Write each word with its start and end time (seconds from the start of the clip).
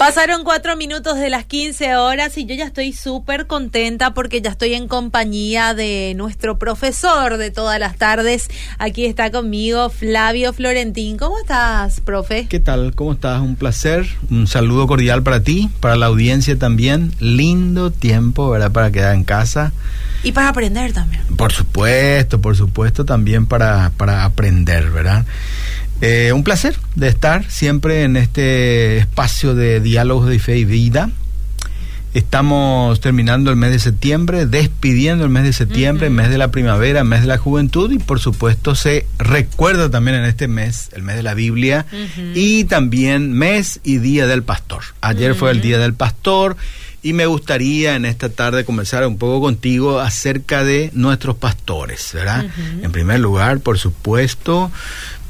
Pasaron 0.00 0.44
cuatro 0.44 0.78
minutos 0.78 1.18
de 1.18 1.28
las 1.28 1.44
15 1.44 1.96
horas 1.96 2.38
y 2.38 2.46
yo 2.46 2.54
ya 2.54 2.64
estoy 2.64 2.94
súper 2.94 3.46
contenta 3.46 4.14
porque 4.14 4.40
ya 4.40 4.48
estoy 4.48 4.72
en 4.72 4.88
compañía 4.88 5.74
de 5.74 6.14
nuestro 6.16 6.58
profesor 6.58 7.36
de 7.36 7.50
todas 7.50 7.78
las 7.78 7.98
tardes. 7.98 8.48
Aquí 8.78 9.04
está 9.04 9.30
conmigo 9.30 9.90
Flavio 9.90 10.54
Florentín. 10.54 11.18
¿Cómo 11.18 11.38
estás, 11.38 12.00
profe? 12.00 12.46
¿Qué 12.48 12.60
tal? 12.60 12.94
¿Cómo 12.94 13.12
estás? 13.12 13.42
Un 13.42 13.56
placer. 13.56 14.06
Un 14.30 14.46
saludo 14.46 14.86
cordial 14.86 15.22
para 15.22 15.42
ti, 15.42 15.68
para 15.80 15.96
la 15.96 16.06
audiencia 16.06 16.58
también. 16.58 17.12
Lindo 17.20 17.90
tiempo, 17.90 18.48
¿verdad? 18.48 18.72
Para 18.72 18.90
quedar 18.90 19.14
en 19.14 19.24
casa. 19.24 19.74
Y 20.22 20.32
para 20.32 20.48
aprender 20.48 20.94
también. 20.94 21.22
Por 21.36 21.52
supuesto, 21.52 22.40
por 22.40 22.56
supuesto, 22.56 23.04
también 23.04 23.44
para, 23.44 23.92
para 23.98 24.24
aprender, 24.24 24.90
¿verdad? 24.90 25.26
Eh, 26.00 26.32
un 26.32 26.44
placer 26.44 26.76
de 26.94 27.08
estar 27.08 27.50
siempre 27.50 28.04
en 28.04 28.16
este 28.16 28.98
espacio 28.98 29.54
de 29.54 29.80
diálogos 29.80 30.28
de 30.28 30.38
fe 30.38 30.58
y 30.58 30.64
vida. 30.64 31.10
Estamos 32.12 33.00
terminando 33.00 33.50
el 33.50 33.56
mes 33.56 33.70
de 33.70 33.78
septiembre, 33.78 34.46
despidiendo 34.46 35.24
el 35.24 35.30
mes 35.30 35.44
de 35.44 35.52
septiembre, 35.52 36.08
el 36.08 36.12
mes 36.12 36.28
de 36.28 36.38
la 36.38 36.50
primavera, 36.50 37.00
el 37.00 37.06
mes 37.06 37.20
de 37.20 37.28
la 37.28 37.38
juventud 37.38 37.92
y 37.92 37.98
por 37.98 38.18
supuesto 38.18 38.74
se 38.74 39.06
recuerda 39.18 39.90
también 39.90 40.16
en 40.16 40.24
este 40.24 40.48
mes, 40.48 40.88
el 40.92 41.02
mes 41.02 41.14
de 41.14 41.22
la 41.22 41.34
Biblia 41.34 41.86
y 42.34 42.64
también 42.64 43.32
mes 43.32 43.78
y 43.84 43.98
día 43.98 44.26
del 44.26 44.42
pastor. 44.42 44.82
Ayer 45.00 45.36
fue 45.36 45.52
el 45.52 45.60
día 45.60 45.78
del 45.78 45.94
pastor 45.94 46.56
y 47.02 47.12
me 47.12 47.26
gustaría 47.26 47.94
en 47.94 48.04
esta 48.04 48.28
tarde 48.28 48.64
conversar 48.64 49.06
un 49.06 49.16
poco 49.16 49.40
contigo 49.40 50.00
acerca 50.00 50.64
de 50.64 50.90
nuestros 50.92 51.36
pastores, 51.36 52.10
¿verdad? 52.12 52.46
En 52.82 52.90
primer 52.92 53.20
lugar, 53.20 53.60
por 53.60 53.78
supuesto, 53.78 54.70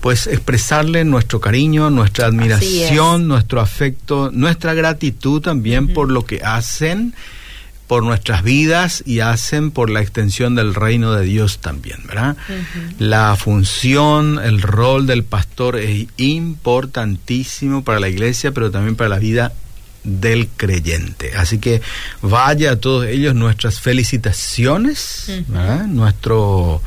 pues 0.00 0.26
expresarle 0.26 1.04
nuestro 1.04 1.40
cariño, 1.40 1.90
nuestra 1.90 2.26
admiración, 2.26 3.28
nuestro 3.28 3.60
afecto, 3.60 4.30
nuestra 4.32 4.74
gratitud 4.74 5.40
también 5.40 5.88
por 5.88 6.10
lo 6.10 6.24
que 6.24 6.40
hacen 6.42 7.14
por 7.86 8.04
nuestras 8.04 8.44
vidas 8.44 9.02
y 9.04 9.18
hacen 9.18 9.72
por 9.72 9.90
la 9.90 10.00
extensión 10.00 10.54
del 10.54 10.76
reino 10.76 11.12
de 11.12 11.24
Dios 11.24 11.58
también, 11.58 11.98
¿verdad? 12.06 12.36
La 13.00 13.34
función, 13.34 14.38
el 14.38 14.62
rol 14.62 15.08
del 15.08 15.24
pastor 15.24 15.76
es 15.76 16.06
importantísimo 16.16 17.82
para 17.82 17.98
la 17.98 18.08
iglesia, 18.08 18.52
pero 18.52 18.70
también 18.70 18.94
para 18.94 19.08
la 19.08 19.18
vida 19.18 19.52
del 20.04 20.48
creyente. 20.48 21.32
Así 21.36 21.58
que 21.58 21.82
vaya 22.22 22.72
a 22.72 22.76
todos 22.76 23.06
ellos 23.06 23.34
nuestras 23.34 23.80
felicitaciones, 23.80 25.30
nuestro 25.88 26.82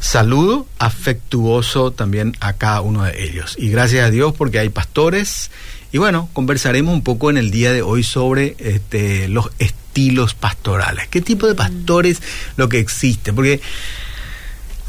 saludo 0.00 0.66
afectuoso 0.78 1.90
también 1.90 2.36
a 2.40 2.54
cada 2.54 2.80
uno 2.80 3.04
de 3.04 3.24
ellos. 3.24 3.56
Y 3.58 3.70
gracias 3.70 4.06
a 4.06 4.10
Dios 4.10 4.34
porque 4.36 4.58
hay 4.58 4.68
pastores. 4.68 5.50
Y 5.92 5.98
bueno, 5.98 6.28
conversaremos 6.32 6.94
un 6.94 7.02
poco 7.02 7.30
en 7.30 7.36
el 7.36 7.50
día 7.50 7.72
de 7.72 7.82
hoy 7.82 8.02
sobre 8.02 8.56
este, 8.58 9.28
los 9.28 9.50
estilos 9.58 10.34
pastorales. 10.34 11.08
¿Qué 11.08 11.20
tipo 11.20 11.46
de 11.46 11.54
pastores 11.54 12.22
lo 12.56 12.68
que 12.68 12.78
existe? 12.78 13.32
Porque 13.32 13.60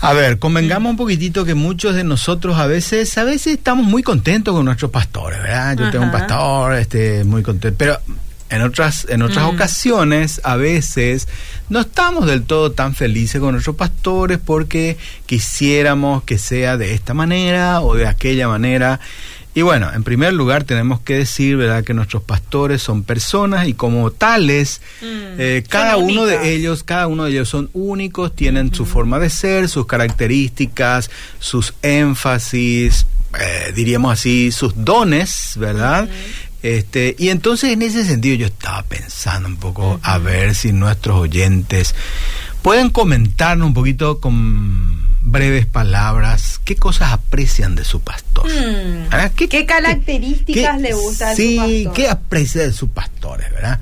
a 0.04 0.12
ver, 0.12 0.38
convengamos 0.38 0.90
un 0.90 0.98
poquitito 0.98 1.46
que 1.46 1.56
muchos 1.56 1.96
de 1.96 2.04
nosotros 2.04 2.58
a 2.58 2.68
veces, 2.68 3.18
a 3.18 3.24
veces 3.24 3.54
estamos 3.54 3.86
muy 3.86 4.04
contentos 4.04 4.54
con 4.54 4.66
nuestros 4.66 4.92
pastores, 4.92 5.42
¿verdad? 5.42 5.78
Yo 5.78 5.92
tengo 5.92 6.04
un 6.04 6.12
pastor, 6.12 6.74
este, 6.74 7.24
muy 7.24 7.42
contento, 7.42 7.78
pero 7.78 7.98
en 8.50 8.62
otras, 8.64 9.08
en 9.10 9.22
otras 9.22 9.46
mm. 9.46 9.56
ocasiones, 9.56 10.42
a 10.44 10.58
veces, 10.58 11.30
no 11.70 11.80
estamos 11.80 12.26
del 12.26 12.44
todo 12.44 12.74
tan 12.74 12.96
felices 12.96 13.40
con 13.40 13.54
nuestros 13.54 13.78
pastores 13.78 14.40
porque 14.44 14.98
quisiéramos 15.26 16.24
que 16.24 16.38
sea 16.38 16.76
de 16.76 16.94
esta 16.94 17.14
manera 17.14 17.80
o 17.80 17.96
de 17.96 18.06
aquella 18.06 18.50
manera. 18.50 19.00
Y 19.56 19.62
bueno, 19.62 19.92
en 19.94 20.04
primer 20.04 20.34
lugar 20.34 20.64
tenemos 20.64 21.00
que 21.02 21.20
decir, 21.20 21.58
¿verdad?, 21.58 21.84
que 21.84 21.94
nuestros 21.94 22.24
pastores 22.24 22.82
son 22.82 23.04
personas 23.04 23.68
y 23.68 23.74
como 23.74 24.12
tales, 24.12 24.82
mm, 25.02 25.06
eh, 25.38 25.64
cada 25.68 25.98
uno 25.98 26.26
de 26.26 26.54
ellos, 26.54 26.84
cada 26.84 27.08
uno 27.08 27.26
de 27.26 27.32
ellos 27.32 27.50
son 27.50 27.70
únicos, 27.74 28.36
tienen 28.36 28.74
su 28.74 28.86
forma 28.86 29.20
de 29.20 29.30
ser, 29.30 29.70
sus 29.70 29.86
características, 29.86 31.12
sus 31.40 31.76
énfasis, 31.84 33.06
eh, 33.40 33.72
diríamos 33.76 34.14
así, 34.14 34.52
sus 34.52 34.74
dones, 34.76 35.54
¿verdad? 35.58 36.10
Este, 36.64 37.16
y 37.20 37.30
entonces 37.30 37.72
en 37.72 37.82
ese 37.82 38.06
sentido 38.06 38.36
yo 38.36 38.46
estaba 38.48 38.84
pensando 38.84 39.50
un 39.50 39.58
poco 39.58 40.00
a 40.02 40.18
ver 40.18 40.56
si 40.56 40.72
nuestros 40.72 41.20
oyentes 41.20 41.94
pueden 42.62 42.90
comentarnos 42.90 43.68
un 43.68 43.74
poquito 43.74 44.22
con 44.22 45.03
breves 45.34 45.66
palabras, 45.66 46.62
¿qué 46.64 46.76
cosas 46.76 47.12
aprecian 47.12 47.76
de 47.76 47.84
su 47.84 48.00
pastor? 48.00 48.46
Hmm. 48.50 49.10
¿Qué, 49.36 49.66
características 49.66 50.80
le 50.80 50.94
gustan 50.94 51.36
sí, 51.36 51.58
de 51.58 51.58
su 51.58 51.84
pastor? 51.84 51.94
¿qué 51.94 52.10
aprecia 52.10 52.62
de 52.62 52.72
sus 52.72 52.90
pastores, 52.90 53.52
verdad? 53.52 53.80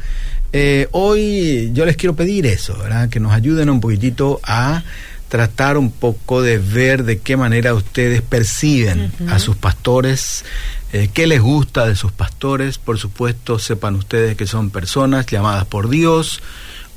Eh, 0.53 0.87
hoy 0.91 1.69
yo 1.73 1.85
les 1.85 1.97
quiero 1.97 2.15
pedir 2.15 2.45
eso, 2.45 2.77
¿verdad? 2.77 3.09
Que 3.09 3.19
nos 3.19 3.33
ayuden 3.33 3.69
un 3.69 3.81
poquitito 3.81 4.39
a 4.43 4.81
tratar 5.27 5.77
un 5.77 5.91
poco 5.91 6.41
de 6.41 6.57
ver 6.57 7.03
de 7.03 7.19
qué 7.19 7.35
manera 7.37 7.73
ustedes 7.73 8.21
perciben 8.21 9.11
a 9.29 9.37
sus 9.39 9.57
pastores, 9.57 10.45
eh, 10.93 11.09
qué 11.13 11.27
les 11.27 11.41
gusta 11.41 11.85
de 11.85 11.95
sus 11.95 12.13
pastores. 12.13 12.77
Por 12.77 12.97
supuesto, 12.97 13.59
sepan 13.59 13.95
ustedes 13.95 14.37
que 14.37 14.47
son 14.47 14.69
personas 14.69 15.25
llamadas 15.25 15.65
por 15.65 15.89
Dios, 15.89 16.41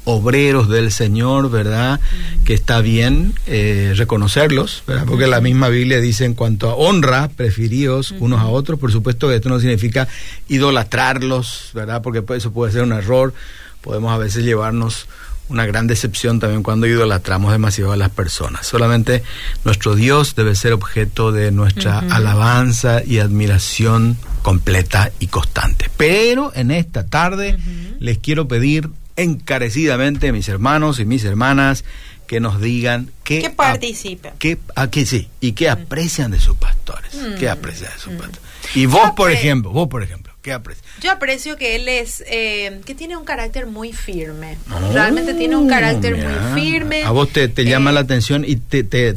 obreros 0.04 0.68
del 0.68 0.92
Señor, 0.92 1.50
¿verdad? 1.50 2.00
Que 2.44 2.54
está 2.54 2.80
bien 2.80 3.34
eh, 3.46 3.92
reconocerlos, 3.96 4.82
¿verdad? 4.86 5.04
Porque 5.06 5.26
la 5.26 5.40
misma 5.40 5.68
Biblia 5.68 6.00
dice 6.00 6.24
en 6.24 6.34
cuanto 6.34 6.70
a 6.70 6.74
honra, 6.74 7.28
preferíos 7.28 8.14
unos 8.18 8.40
a 8.40 8.46
otros, 8.46 8.78
por 8.78 8.92
supuesto 8.92 9.28
que 9.28 9.36
esto 9.36 9.48
no 9.48 9.60
significa 9.60 10.08
idolatrarlos, 10.48 11.70
¿verdad? 11.74 12.02
Porque 12.02 12.22
eso 12.36 12.52
puede 12.52 12.72
ser 12.72 12.82
un 12.82 12.92
error, 12.92 13.32
podemos 13.80 14.12
a 14.12 14.18
veces 14.18 14.44
llevarnos 14.44 15.06
una 15.48 15.66
gran 15.66 15.86
decepción 15.86 16.40
también 16.40 16.62
cuando 16.62 16.86
idolatramos 16.86 17.52
demasiado 17.52 17.92
a 17.92 17.96
las 17.96 18.10
personas. 18.10 18.66
Solamente 18.66 19.22
nuestro 19.64 19.94
Dios 19.94 20.34
debe 20.34 20.54
ser 20.54 20.72
objeto 20.72 21.32
de 21.32 21.50
nuestra 21.50 21.98
alabanza 21.98 23.02
y 23.04 23.18
admiración 23.18 24.16
completa 24.42 25.12
y 25.18 25.26
constante. 25.26 25.90
Pero 25.96 26.50
en 26.54 26.70
esta 26.70 27.06
tarde 27.06 27.58
les 28.00 28.18
quiero 28.18 28.48
pedir 28.48 28.88
encarecidamente, 29.16 30.32
mis 30.32 30.48
hermanos 30.48 30.98
y 31.00 31.04
mis 31.04 31.24
hermanas, 31.24 31.84
que 32.26 32.40
nos 32.40 32.60
digan 32.60 33.10
que, 33.22 33.42
que 33.42 33.50
participen. 33.50 34.32
Que, 34.38 34.58
a, 34.74 34.90
que 34.90 35.06
sí, 35.06 35.28
y 35.40 35.52
que 35.52 35.68
aprecian 35.68 36.30
de 36.30 36.40
sus 36.40 36.56
pastores. 36.56 37.12
Que 37.38 37.46
mm. 37.46 37.52
aprecian 37.52 37.92
de 37.92 37.98
sus 37.98 38.12
mm. 38.14 38.18
pastores. 38.18 38.40
Y 38.74 38.86
vos, 38.86 39.10
por 39.16 39.30
ejemplo, 39.30 39.70
vos, 39.70 39.88
por 39.88 40.02
ejemplo, 40.02 40.33
¿qué 40.44 40.52
aprecias? 40.52 40.86
Yo 41.00 41.10
aprecio 41.10 41.56
que 41.56 41.74
él 41.74 41.88
es, 41.88 42.22
eh, 42.26 42.82
que 42.84 42.94
tiene 42.94 43.16
un 43.16 43.24
carácter 43.24 43.66
muy 43.66 43.94
firme. 43.94 44.58
Realmente 44.92 45.32
tiene 45.32 45.56
un 45.56 45.66
carácter 45.66 46.16
muy 46.16 46.62
firme. 46.62 47.02
A 47.02 47.10
vos 47.12 47.30
te, 47.30 47.48
llama 47.64 47.92
la 47.92 48.00
eh, 48.00 48.04
atención 48.04 48.44
y 48.46 48.56
te, 48.56 48.84
te, 48.84 49.14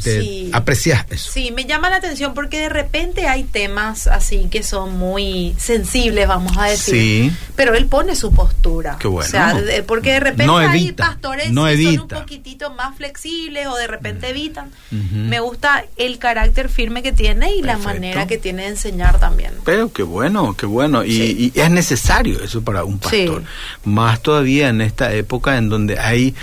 aprecias 0.54 1.06
eso. 1.10 1.30
Sí, 1.30 1.52
me 1.52 1.66
llama 1.66 1.90
la 1.90 1.98
atención 1.98 2.34
porque 2.34 2.60
de 2.60 2.70
repente 2.70 3.28
hay 3.28 3.44
temas 3.44 4.08
así 4.08 4.48
que 4.50 4.64
son 4.64 4.98
muy 4.98 5.54
sensibles, 5.60 6.30
vamos 6.30 6.58
a 6.58 6.68
decir. 6.68 6.96
Sí. 6.96 7.32
Pero 7.58 7.76
él 7.76 7.88
pone 7.88 8.16
su 8.16 8.32
postura. 8.32 8.96
Qué 8.98 9.10
bueno. 9.10 9.28
O 9.28 9.30
sea, 9.30 9.62
porque 9.86 10.14
de 10.14 10.20
repente 10.22 10.54
hay 10.54 10.94
pastores 10.94 11.52
no 11.52 11.66
que 11.66 11.84
son 11.84 12.00
un 12.00 12.08
poquitito 12.08 12.74
más 12.74 12.96
flexibles 12.96 13.68
o 13.68 13.76
de 13.76 13.88
repente 13.88 14.28
mm. 14.28 14.30
evitan. 14.30 14.72
Me 14.92 15.42
gusta 15.42 15.84
el 15.98 16.20
carácter 16.20 16.70
firme 16.70 17.04
que 17.04 17.12
tiene 17.12 17.54
y 17.54 17.62
la 17.62 17.78
manera 17.78 18.28
que 18.28 18.38
tiene 18.38 18.64
de 18.64 18.70
enseñar 18.70 19.20
también. 19.20 19.52
Pero 19.66 19.92
qué 19.92 20.04
bueno, 20.04 20.56
qué 20.56 20.66
bueno. 20.66 21.04
Y, 21.04 21.17
y 21.24 21.52
es 21.56 21.70
necesario 21.72 22.42
eso 22.42 22.62
para 22.64 22.84
un 22.84 23.00
pastor. 23.00 23.44
Más 23.86 24.22
todavía 24.22 24.70
en 24.70 24.82
esta 24.82 25.14
época 25.14 25.58
en 25.58 25.70
donde 25.70 26.00
hay 26.00 26.36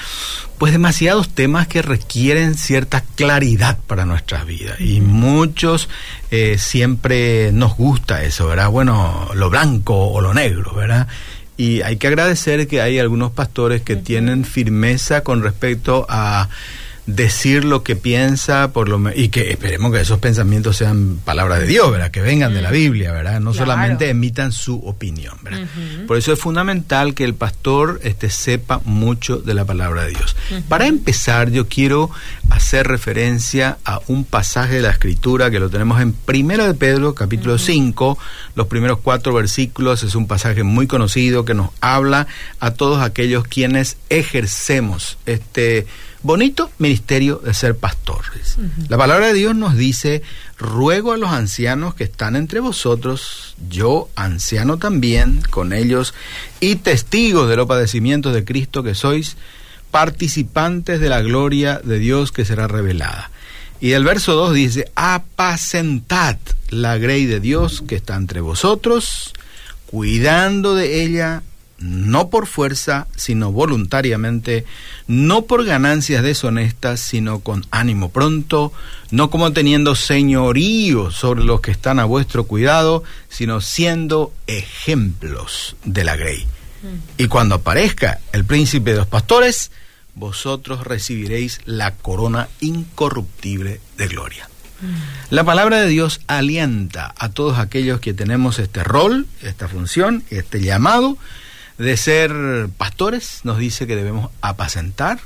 pues 0.59 0.73
demasiados 0.73 1.31
temas 1.31 1.67
que 1.67 1.83
requieren 1.83 2.55
cierta 2.55 3.03
claridad 3.17 3.77
para 3.87 4.05
nuestras 4.05 4.47
vidas 4.47 4.81
y 4.81 5.01
muchos 5.01 5.89
eh, 6.31 6.57
siempre 6.59 7.51
nos 7.53 7.77
gusta 7.77 8.23
eso, 8.23 8.47
¿verdad? 8.47 8.71
Bueno, 8.71 9.29
lo 9.35 9.51
blanco 9.51 9.95
o 9.95 10.21
lo 10.21 10.33
negro, 10.33 10.75
¿verdad? 10.75 11.09
Y 11.57 11.83
hay 11.83 11.97
que 11.97 12.07
agradecer 12.07 12.67
que 12.67 12.81
hay 12.81 12.99
algunos 12.99 13.33
pastores 13.33 13.83
que 13.83 13.97
tienen 13.97 14.45
firmeza 14.45 15.23
con 15.23 15.43
respecto 15.43 16.07
a 16.09 16.49
decir 17.07 17.65
lo 17.65 17.83
que 17.83 17.97
piensa 17.97 18.73
por 18.73 18.89
lo 18.89 19.11
y 19.15 19.29
que 19.29 19.51
esperemos 19.51 19.93
que 19.93 20.01
esos 20.01 20.19
pensamientos 20.21 20.77
sean 20.77 21.19
palabras 21.23 21.61
de 21.61 21.67
Dios, 21.67 21.91
¿verdad? 21.91 22.11
Que 22.11 22.23
vengan 22.23 22.55
de 22.55 22.63
la 22.63 22.71
Biblia, 22.71 23.13
¿verdad? 23.13 23.41
No 23.41 23.53
solamente 23.53 24.09
emitan 24.09 24.53
su 24.53 24.79
opinión, 24.79 25.37
¿verdad? 25.43 25.67
Por 26.07 26.17
eso 26.17 26.33
es 26.33 26.39
fundamental 26.39 27.15
que 27.15 27.25
el 27.25 27.35
pastor 27.35 28.01
este, 28.05 28.31
sepa 28.31 28.81
mucho 28.85 29.37
de 29.37 29.55
la 29.55 29.65
palabra 29.65 30.05
de 30.05 30.11
Dios. 30.11 30.35
Para 30.69 30.87
empezar, 30.87 31.51
yo 31.51 31.69
quiero 31.69 32.11
hacer 32.51 32.87
referencia 32.87 33.79
a 33.85 34.01
un 34.07 34.25
pasaje 34.25 34.77
de 34.77 34.83
la 34.83 34.91
Escritura 34.91 35.51
que 35.51 35.61
lo 35.61 35.69
tenemos 35.69 36.01
en 36.01 36.13
Primera 36.13 36.67
de 36.67 36.75
Pedro, 36.75 37.15
capítulo 37.15 37.59
5, 37.59 38.19
los 38.55 38.67
primeros 38.67 38.99
cuatro 39.01 39.35
versículos, 39.35 40.03
es 40.03 40.15
un 40.15 40.27
pasaje 40.27 40.63
muy 40.63 40.87
conocido 40.87 41.45
que 41.45 41.55
nos 41.55 41.71
habla 41.81 42.27
a 42.61 42.71
todos 42.71 43.03
aquellos 43.03 43.45
quienes 43.45 43.99
ejercemos 44.09 45.19
este 45.27 45.87
bonito 46.25 46.71
ministerio 46.79 47.37
de 47.37 47.53
ser 47.53 47.77
pastor. 47.77 48.25
La 48.89 48.97
palabra 48.97 49.29
de 49.29 49.35
Dios 49.35 49.55
nos 49.55 49.77
dice, 49.77 50.23
ruego 50.59 51.13
a 51.13 51.19
los 51.19 51.31
ancianos 51.31 51.95
que 51.95 52.05
están 52.05 52.35
entre 52.35 52.61
vosotros, 52.61 53.55
yo 53.69 54.09
anciano 54.17 54.79
también, 54.79 55.43
con 55.51 55.75
ellos, 55.75 56.15
y 56.61 56.77
testigos 56.77 57.49
de 57.49 57.57
los 57.57 57.67
padecimientos 57.67 58.33
de 58.35 58.45
Cristo 58.45 58.83
que 58.83 58.95
sois, 58.95 59.37
participantes 59.91 60.99
de 60.99 61.11
la 61.11 61.21
gloria 61.21 61.81
de 61.85 61.99
Dios 61.99 62.33
que 62.33 62.47
será 62.47 62.69
revelada. 62.69 63.31
Y 63.81 63.93
el 63.93 64.03
verso 64.03 64.33
2 64.33 64.55
dice, 64.55 64.91
apacentad 64.95 66.39
la 66.71 66.97
grey 66.97 67.27
de 67.27 67.39
Dios 67.39 67.85
que 67.87 67.97
está 67.97 68.17
entre 68.17 68.41
vosotros, 68.41 69.35
cuidando 69.87 70.75
de 70.75 71.05
ella 71.05 71.43
no 71.79 72.31
por 72.31 72.47
fuerza, 72.47 73.07
sino 73.17 73.53
voluntariamente, 73.53 74.65
no 75.07 75.43
por 75.43 75.65
ganancias 75.65 76.23
deshonestas, 76.23 77.01
sino 77.01 77.41
con 77.41 77.67
ánimo 77.71 78.11
pronto, 78.11 78.73
no 79.11 79.31
como 79.31 79.53
teniendo 79.53 79.95
señorío 79.95 81.11
sobre 81.11 81.45
los 81.45 81.61
que 81.61 81.71
están 81.71 81.99
a 81.99 82.05
vuestro 82.05 82.45
cuidado, 82.45 83.03
sino 83.29 83.61
siendo 83.61 84.33
ejemplos 84.47 85.77
de 85.85 86.05
la 86.05 86.17
grey. 86.17 86.47
Mm. 86.83 87.23
Y 87.23 87.27
cuando 87.27 87.57
aparezca 87.57 88.21
el 88.33 88.45
príncipe 88.45 88.93
de 88.93 88.99
los 88.99 89.07
pastores, 89.07 89.71
vosotros 90.15 90.85
recibiréis 90.85 91.61
la 91.65 91.95
corona 91.97 92.49
incorruptible 92.61 93.81
de 93.97 94.09
gloria. 94.09 94.49
Mm. 94.81 95.35
La 95.35 95.45
palabra 95.45 95.81
de 95.81 95.89
Dios 95.89 96.21
alienta 96.27 97.15
a 97.19 97.31
todos 97.31 97.59
aquellos 97.59 98.01
que 98.01 98.15
tenemos 98.15 98.59
este 98.59 98.85
rol, 98.85 99.27
esta 99.43 99.69
función, 99.69 100.25
este 100.31 100.61
llamado, 100.61 101.19
de 101.79 101.97
ser 101.97 102.69
pastores, 102.77 103.41
nos 103.45 103.59
dice 103.59 103.87
que 103.87 103.97
debemos 103.97 104.31
apacentar, 104.41 105.19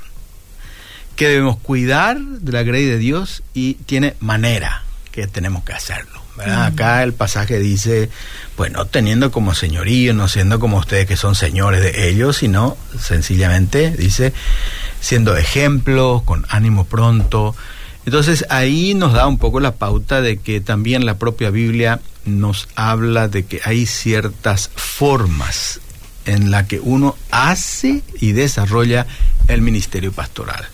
que 1.15 1.27
debemos 1.27 1.57
cuidar 1.57 2.19
de 2.19 2.51
la 2.51 2.63
grey 2.63 2.85
de 2.85 2.97
Dios 2.97 3.43
y 3.53 3.75
tiene 3.75 4.15
manera 4.19 4.83
que 5.11 5.27
tenemos 5.27 5.63
que 5.63 5.73
hacerlo. 5.73 6.19
Acá 6.39 7.03
el 7.03 7.11
pasaje 7.13 7.59
dice, 7.59 8.09
pues 8.55 8.71
no 8.71 8.85
teniendo 8.85 9.29
como 9.29 9.53
señorío, 9.53 10.13
no 10.13 10.29
siendo 10.29 10.59
como 10.59 10.77
ustedes 10.77 11.05
que 11.05 11.17
son 11.17 11.35
señores 11.35 11.81
de 11.81 12.07
ellos, 12.07 12.37
sino 12.37 12.77
sencillamente 12.97 13.91
dice, 13.91 14.31
siendo 15.01 15.35
ejemplos, 15.35 16.23
con 16.23 16.45
ánimo 16.47 16.85
pronto. 16.85 17.55
Entonces 18.05 18.45
ahí 18.49 18.93
nos 18.93 19.11
da 19.11 19.27
un 19.27 19.37
poco 19.37 19.59
la 19.59 19.75
pauta 19.75 20.21
de 20.21 20.37
que 20.37 20.61
también 20.61 21.05
la 21.05 21.17
propia 21.17 21.49
Biblia 21.49 21.99
nos 22.23 22.69
habla 22.75 23.27
de 23.27 23.43
que 23.43 23.59
hay 23.65 23.85
ciertas 23.85 24.71
formas 24.75 25.81
en 26.25 26.51
la 26.51 26.67
que 26.67 26.79
uno 26.79 27.15
hace 27.31 28.03
y 28.19 28.31
desarrolla 28.33 29.07
el 29.47 29.61
ministerio 29.61 30.11
pastoral. 30.11 30.67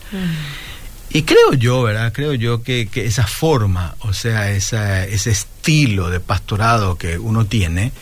Y 1.10 1.24
creo 1.24 1.54
yo, 1.54 1.84
¿verdad? 1.84 2.12
Creo 2.12 2.34
yo 2.34 2.62
que, 2.62 2.90
esa 2.94 3.26
forma, 3.26 3.96
o 4.00 4.14
sea, 4.14 4.52
esa, 4.52 5.06
ese 5.06 5.32
estilo 5.32 6.10
de 6.10 6.20
pastorado 6.20 6.98
que 6.98 7.18
uno 7.18 7.46
tiene, 7.46 7.94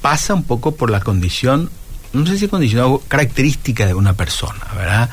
pasa 0.00 0.34
un 0.34 0.44
poco 0.44 0.74
por 0.74 0.90
la 0.90 1.00
condición, 1.00 1.70
no 2.12 2.26
sé 2.26 2.38
si 2.38 2.48
condición, 2.48 2.98
característica 3.08 3.86
de 3.86 3.94
una 3.94 4.14
persona, 4.14 4.66
¿verdad? 4.74 5.10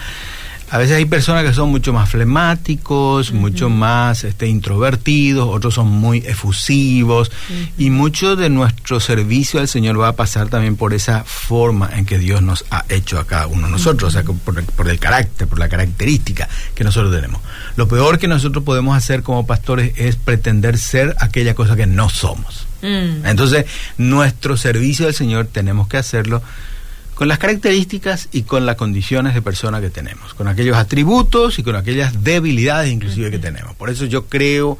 A 0.71 0.77
veces 0.77 0.97
hay 0.97 1.05
personas 1.05 1.43
que 1.45 1.53
son 1.53 1.69
mucho 1.69 1.93
más 1.93 2.09
flemáticos, 2.09 3.31
mucho 3.31 3.69
más 3.69 4.23
este, 4.23 4.47
introvertidos, 4.47 5.49
otros 5.49 5.73
son 5.73 5.87
muy 5.87 6.19
efusivos 6.19 7.31
y 7.77 7.89
mucho 7.89 8.35
de 8.35 8.49
nuestro 8.49 8.99
servicio 8.99 9.59
al 9.59 9.67
Señor 9.67 9.99
va 9.99 10.09
a 10.09 10.15
pasar 10.15 10.47
también 10.49 10.75
por 10.75 10.93
esa 10.93 11.23
forma 11.23 11.89
en 11.93 12.05
que 12.05 12.19
Dios 12.19 12.43
nos 12.43 12.65
ha 12.69 12.85
hecho 12.89 13.19
a 13.19 13.25
cada 13.25 13.47
uno 13.47 13.65
de 13.65 13.71
nosotros, 13.71 14.09
o 14.09 14.11
sea, 14.11 14.23
por, 14.23 14.89
el 14.89 14.99
carácter, 14.99 15.47
por 15.47 15.57
la 15.57 15.69
característica 15.69 16.47
que 16.75 16.83
nosotros 16.83 17.13
tenemos. 17.15 17.41
Lo 17.75 17.87
peor 17.87 18.19
que 18.19 18.27
nosotros 18.27 18.63
podemos 18.63 18.95
hacer 18.95 19.23
como 19.23 19.47
pastores 19.47 19.93
es 19.95 20.17
pretender 20.17 20.77
ser 20.77 21.15
aquella 21.19 21.55
cosa 21.55 21.75
que 21.75 21.87
no 21.87 22.09
somos. 22.09 22.67
Mm. 22.81 23.25
Entonces, 23.25 23.65
nuestro 23.97 24.55
servicio 24.55 25.07
al 25.07 25.13
Señor 25.15 25.47
tenemos 25.51 25.87
que 25.87 25.97
hacerlo 25.97 26.41
con 27.19 27.27
las 27.27 27.37
características 27.37 28.29
y 28.31 28.43
con 28.43 28.65
las 28.65 28.77
condiciones 28.77 29.33
de 29.33 29.41
persona 29.41 29.81
que 29.81 29.89
tenemos, 29.89 30.33
con 30.33 30.47
aquellos 30.47 30.77
atributos 30.77 31.59
y 31.59 31.63
con 31.63 31.75
aquellas 31.75 32.23
debilidades 32.23 32.93
inclusive 32.93 33.29
que 33.29 33.39
tenemos. 33.39 33.75
Por 33.75 33.89
eso 33.89 34.05
yo 34.05 34.27
creo 34.27 34.77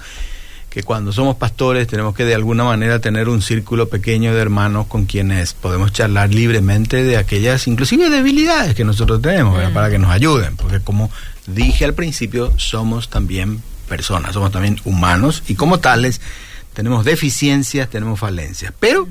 que 0.70 0.82
cuando 0.84 1.12
somos 1.12 1.36
pastores 1.36 1.86
tenemos 1.88 2.16
que 2.16 2.24
de 2.24 2.34
alguna 2.36 2.64
manera 2.64 3.02
tener 3.02 3.28
un 3.28 3.42
círculo 3.42 3.90
pequeño 3.90 4.34
de 4.34 4.40
hermanos 4.40 4.88
con 4.88 5.04
quienes 5.04 5.54
podemos 5.54 5.92
charlar 5.92 6.34
libremente 6.34 7.04
de 7.04 7.18
aquellas 7.18 7.68
inclusive 7.68 8.10
debilidades 8.10 8.74
que 8.74 8.86
nosotros 8.86 9.22
tenemos 9.22 9.62
para 9.74 9.90
que 9.90 10.00
nos 10.00 10.10
ayuden, 10.10 10.56
porque 10.56 10.80
como 10.80 11.12
dije 11.46 11.84
al 11.84 11.94
principio 11.94 12.58
somos 12.58 13.10
también 13.10 13.62
personas, 13.90 14.32
somos 14.34 14.54
también 14.54 14.80
humanos 14.86 15.44
y 15.50 15.56
como 15.56 15.82
tales 15.82 16.22
tenemos 16.74 17.04
deficiencias, 17.04 17.90
tenemos 17.90 18.18
falencias, 18.18 18.72
pero 18.80 19.10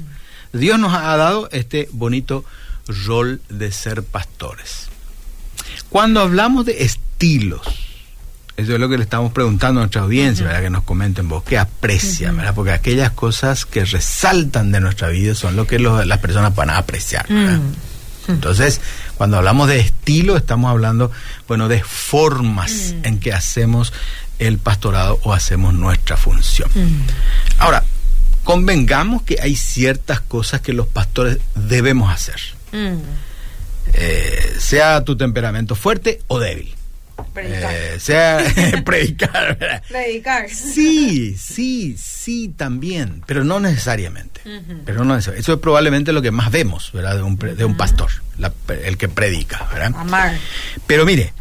Dios 0.55 0.79
nos 0.79 0.95
ha 0.95 1.15
dado 1.19 1.51
este 1.53 1.91
bonito 1.93 2.47
rol 3.07 3.41
de 3.49 3.71
ser 3.73 4.03
pastores. 4.03 4.89
Cuando 5.89 6.21
hablamos 6.21 6.67
de 6.67 6.83
estilos, 6.83 7.63
eso 8.57 8.75
es 8.75 8.81
lo 8.81 8.89
que 8.89 8.99
le 8.99 9.05
estamos 9.05 9.33
preguntando 9.33 9.81
a 9.81 9.83
nuestra 9.85 10.03
audiencia, 10.03 10.45
¿verdad? 10.45 10.63
Que 10.63 10.71
nos 10.71 10.83
comenten 10.83 11.29
vos, 11.29 11.45
que 11.45 11.59
aprecian, 11.59 12.37
¿verdad? 12.37 12.55
Porque 12.55 12.73
aquellas 12.73 13.13
cosas 13.13 13.65
que 13.65 13.85
resaltan 13.85 14.73
de 14.73 14.81
nuestra 14.81 15.09
vida 15.09 15.35
son 15.37 15.55
lo 15.55 15.67
que 15.67 15.79
las 15.79 16.19
personas 16.19 16.55
van 16.55 16.71
a 16.71 16.79
apreciar, 16.79 17.27
¿verdad? 17.29 17.61
Entonces, 18.27 18.81
cuando 19.17 19.39
hablamos 19.39 19.69
de 19.69 19.79
estilo, 19.79 20.37
estamos 20.37 20.71
hablando, 20.71 21.11
bueno, 21.47 21.69
de 21.69 21.83
formas 21.83 22.95
en 23.03 23.21
que 23.21 23.33
hacemos 23.33 23.93
el 24.39 24.59
pastorado 24.59 25.19
o 25.23 25.33
hacemos 25.33 25.73
nuestra 25.73 26.17
función. 26.17 26.69
Ahora, 27.59 27.85
convengamos 28.45 29.23
que 29.23 29.39
hay 29.41 29.57
ciertas 29.57 30.21
cosas 30.21 30.61
que 30.61 30.73
los 30.73 30.87
pastores 30.89 31.39
debemos 31.55 32.13
hacer. 32.13 32.58
Mm. 32.73 32.99
Eh, 33.95 34.55
sea 34.59 35.05
tu 35.05 35.17
temperamento 35.17 35.75
fuerte 35.75 36.21
o 36.27 36.39
débil. 36.39 36.75
Predicar. 37.35 37.75
Eh, 37.75 38.01
sea 38.01 38.45
predicar. 38.85 39.83
Predicar. 39.89 40.51
Sí, 40.51 41.37
sí, 41.37 41.97
sí, 41.99 42.49
también, 42.57 43.23
pero 43.27 43.45
no 43.45 43.61
necesariamente. 43.61 44.41
Pero 44.85 45.05
no 45.05 45.17
Eso 45.17 45.33
es 45.33 45.59
probablemente 45.59 46.13
lo 46.13 46.23
que 46.23 46.31
más 46.31 46.51
vemos, 46.51 46.93
¿verdad? 46.93 47.17
De 47.17 47.23
un, 47.23 47.37
de 47.37 47.65
un 47.65 47.77
pastor, 47.77 48.11
el 48.83 48.97
que 48.97 49.09
predica, 49.09 49.69
¿verdad? 49.73 49.93
Amar. 49.97 50.37
Pero 50.87 51.05
mire, 51.05 51.33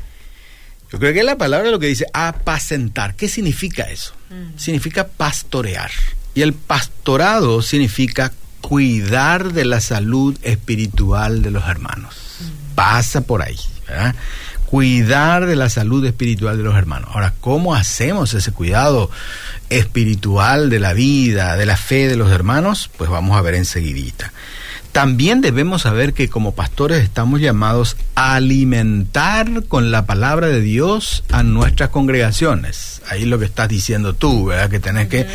yo 0.91 0.99
creo 0.99 1.13
que 1.13 1.23
la 1.23 1.37
palabra 1.37 1.69
lo 1.69 1.79
que 1.79 1.87
dice 1.87 2.05
apacentar. 2.13 3.15
¿Qué 3.15 3.27
significa 3.27 3.83
eso? 3.83 4.13
Significa 4.55 5.07
pastorear. 5.07 5.91
Y 6.33 6.41
el 6.41 6.53
pastorado 6.53 7.61
significa 7.61 8.31
cuidar 8.61 9.53
de 9.53 9.65
la 9.65 9.81
salud 9.81 10.37
espiritual 10.41 11.41
de 11.41 11.51
los 11.51 11.67
hermanos. 11.67 12.15
Pasa 12.75 13.21
por 13.21 13.41
ahí. 13.41 13.57
Cuidar 14.65 15.45
de 15.45 15.55
la 15.55 15.69
salud 15.69 16.05
espiritual 16.05 16.57
de 16.57 16.63
los 16.63 16.75
hermanos. 16.75 17.09
Ahora, 17.13 17.33
¿cómo 17.39 17.73
hacemos 17.73 18.33
ese 18.33 18.51
cuidado 18.51 19.09
espiritual 19.69 20.69
de 20.69 20.79
la 20.79 20.93
vida, 20.93 21.55
de 21.55 21.65
la 21.65 21.77
fe 21.77 22.07
de 22.07 22.17
los 22.17 22.31
hermanos? 22.31 22.89
Pues 22.97 23.09
vamos 23.09 23.37
a 23.37 23.41
ver 23.41 23.55
enseguidita. 23.55 24.33
También 24.91 25.41
debemos 25.41 25.83
saber 25.83 26.13
que 26.13 26.27
como 26.27 26.55
pastores 26.55 27.03
estamos 27.03 27.39
llamados 27.39 27.97
a 28.15 28.33
alimentar 28.35 29.63
con 29.67 29.91
la 29.91 30.07
palabra 30.07 30.47
de 30.47 30.59
Dios 30.59 31.23
a 31.29 31.43
nuestras 31.43 31.89
congregaciones. 31.89 33.01
Ahí 33.07 33.25
lo 33.25 33.37
que 33.37 33.45
estás 33.45 33.69
diciendo 33.69 34.15
tú, 34.15 34.45
¿verdad? 34.45 34.71
Que 34.71 34.79
tenés 34.79 35.07
que 35.07 35.27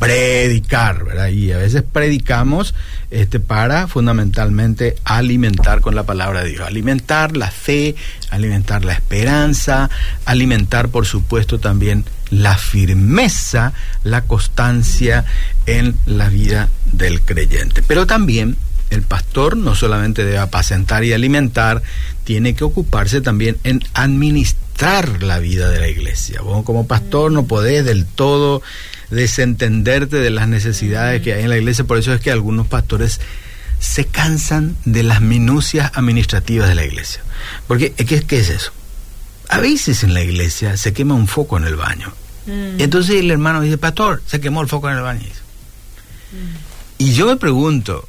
predicar, 0.00 1.04
¿verdad? 1.04 1.28
Y 1.28 1.52
a 1.52 1.58
veces 1.58 1.84
predicamos 1.84 2.74
este, 3.10 3.38
para 3.38 3.86
fundamentalmente 3.86 4.96
alimentar 5.04 5.82
con 5.82 5.94
la 5.94 6.04
palabra 6.04 6.42
de 6.42 6.48
Dios. 6.48 6.66
Alimentar 6.66 7.36
la 7.36 7.50
fe, 7.50 7.94
alimentar 8.30 8.82
la 8.82 8.94
esperanza, 8.94 9.90
alimentar 10.24 10.88
por 10.88 11.04
supuesto 11.04 11.60
también 11.60 12.06
la 12.30 12.56
firmeza, 12.56 13.74
la 14.02 14.22
constancia 14.22 15.26
en 15.66 15.94
la 16.06 16.30
vida 16.30 16.70
del 16.92 17.20
creyente. 17.20 17.82
Pero 17.86 18.06
también 18.06 18.56
el 18.88 19.02
pastor 19.02 19.56
no 19.56 19.74
solamente 19.74 20.24
debe 20.24 20.38
apacentar 20.38 21.04
y 21.04 21.12
alimentar, 21.12 21.82
tiene 22.24 22.54
que 22.54 22.64
ocuparse 22.64 23.20
también 23.20 23.58
en 23.64 23.82
administrar 23.92 25.22
la 25.22 25.38
vida 25.40 25.68
de 25.68 25.78
la 25.78 25.88
iglesia. 25.88 26.40
Vos 26.40 26.64
como 26.64 26.86
pastor 26.86 27.32
no 27.32 27.44
podés 27.44 27.84
del 27.84 28.06
todo 28.06 28.62
desentenderte 29.10 30.16
de 30.16 30.30
las 30.30 30.48
necesidades 30.48 31.22
que 31.22 31.34
hay 31.34 31.42
en 31.42 31.50
la 31.50 31.58
iglesia, 31.58 31.84
por 31.84 31.98
eso 31.98 32.12
es 32.14 32.20
que 32.20 32.30
algunos 32.30 32.66
pastores 32.66 33.20
se 33.78 34.04
cansan 34.04 34.76
de 34.84 35.02
las 35.02 35.20
minucias 35.20 35.92
administrativas 35.94 36.68
de 36.68 36.74
la 36.74 36.84
iglesia. 36.84 37.22
Porque, 37.66 37.92
¿qué, 37.92 38.22
qué 38.22 38.38
es 38.38 38.50
eso? 38.50 38.72
A 39.48 39.58
veces 39.58 40.04
en 40.04 40.14
la 40.14 40.22
iglesia 40.22 40.76
se 40.76 40.92
quema 40.92 41.14
un 41.14 41.26
foco 41.26 41.56
en 41.56 41.64
el 41.64 41.76
baño. 41.76 42.12
Mm. 42.46 42.80
entonces 42.80 43.16
el 43.16 43.30
hermano 43.30 43.60
dice, 43.60 43.76
pastor, 43.76 44.22
se 44.24 44.40
quemó 44.40 44.62
el 44.62 44.68
foco 44.68 44.88
en 44.88 44.96
el 44.96 45.02
baño. 45.02 45.26
Mm. 46.32 46.70
Y 46.98 47.12
yo 47.12 47.26
me 47.26 47.36
pregunto, 47.36 48.08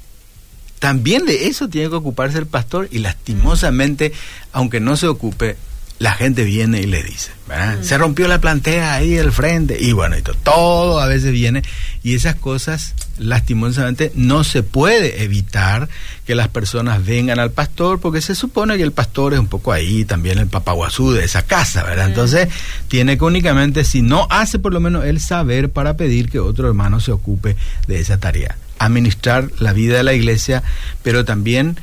también 0.79 1.25
de 1.25 1.47
eso 1.47 1.67
tiene 1.69 1.89
que 1.89 1.95
ocuparse 1.95 2.37
el 2.37 2.47
pastor 2.47 2.87
y 2.91 2.99
lastimosamente, 2.99 4.13
aunque 4.51 4.79
no 4.79 4.97
se 4.97 5.07
ocupe, 5.07 5.57
la 6.01 6.13
gente 6.13 6.43
viene 6.43 6.81
y 6.81 6.87
le 6.87 7.03
dice, 7.03 7.29
¿verdad? 7.47 7.77
Se 7.83 7.95
rompió 7.95 8.27
la 8.27 8.41
plantea 8.41 8.95
ahí 8.95 9.11
del 9.11 9.31
frente 9.31 9.77
y 9.79 9.91
bueno, 9.91 10.17
y 10.17 10.23
todo, 10.23 10.35
todo 10.41 10.99
a 10.99 11.05
veces 11.05 11.31
viene 11.31 11.61
y 12.01 12.15
esas 12.15 12.33
cosas 12.33 12.95
lastimosamente 13.19 14.11
no 14.15 14.43
se 14.43 14.63
puede 14.63 15.23
evitar 15.23 15.89
que 16.25 16.33
las 16.33 16.47
personas 16.47 17.05
vengan 17.05 17.37
al 17.37 17.51
pastor 17.51 17.99
porque 17.99 18.19
se 18.21 18.33
supone 18.33 18.77
que 18.77 18.83
el 18.83 18.93
pastor 18.93 19.35
es 19.35 19.39
un 19.39 19.45
poco 19.45 19.71
ahí 19.73 20.03
también 20.03 20.39
el 20.39 20.47
papaguazú 20.47 21.11
de 21.11 21.23
esa 21.23 21.43
casa, 21.43 21.83
¿verdad? 21.83 22.07
Entonces 22.07 22.49
tiene 22.87 23.19
que 23.19 23.23
únicamente, 23.23 23.83
si 23.83 24.01
no 24.01 24.25
hace 24.31 24.57
por 24.57 24.73
lo 24.73 24.79
menos 24.79 25.05
el 25.05 25.19
saber 25.19 25.69
para 25.69 25.97
pedir 25.97 26.31
que 26.31 26.39
otro 26.39 26.67
hermano 26.67 26.99
se 26.99 27.11
ocupe 27.11 27.55
de 27.85 27.99
esa 27.99 28.17
tarea, 28.17 28.57
administrar 28.79 29.51
la 29.59 29.71
vida 29.71 29.97
de 29.97 30.03
la 30.03 30.13
iglesia, 30.13 30.63
pero 31.03 31.25
también 31.25 31.77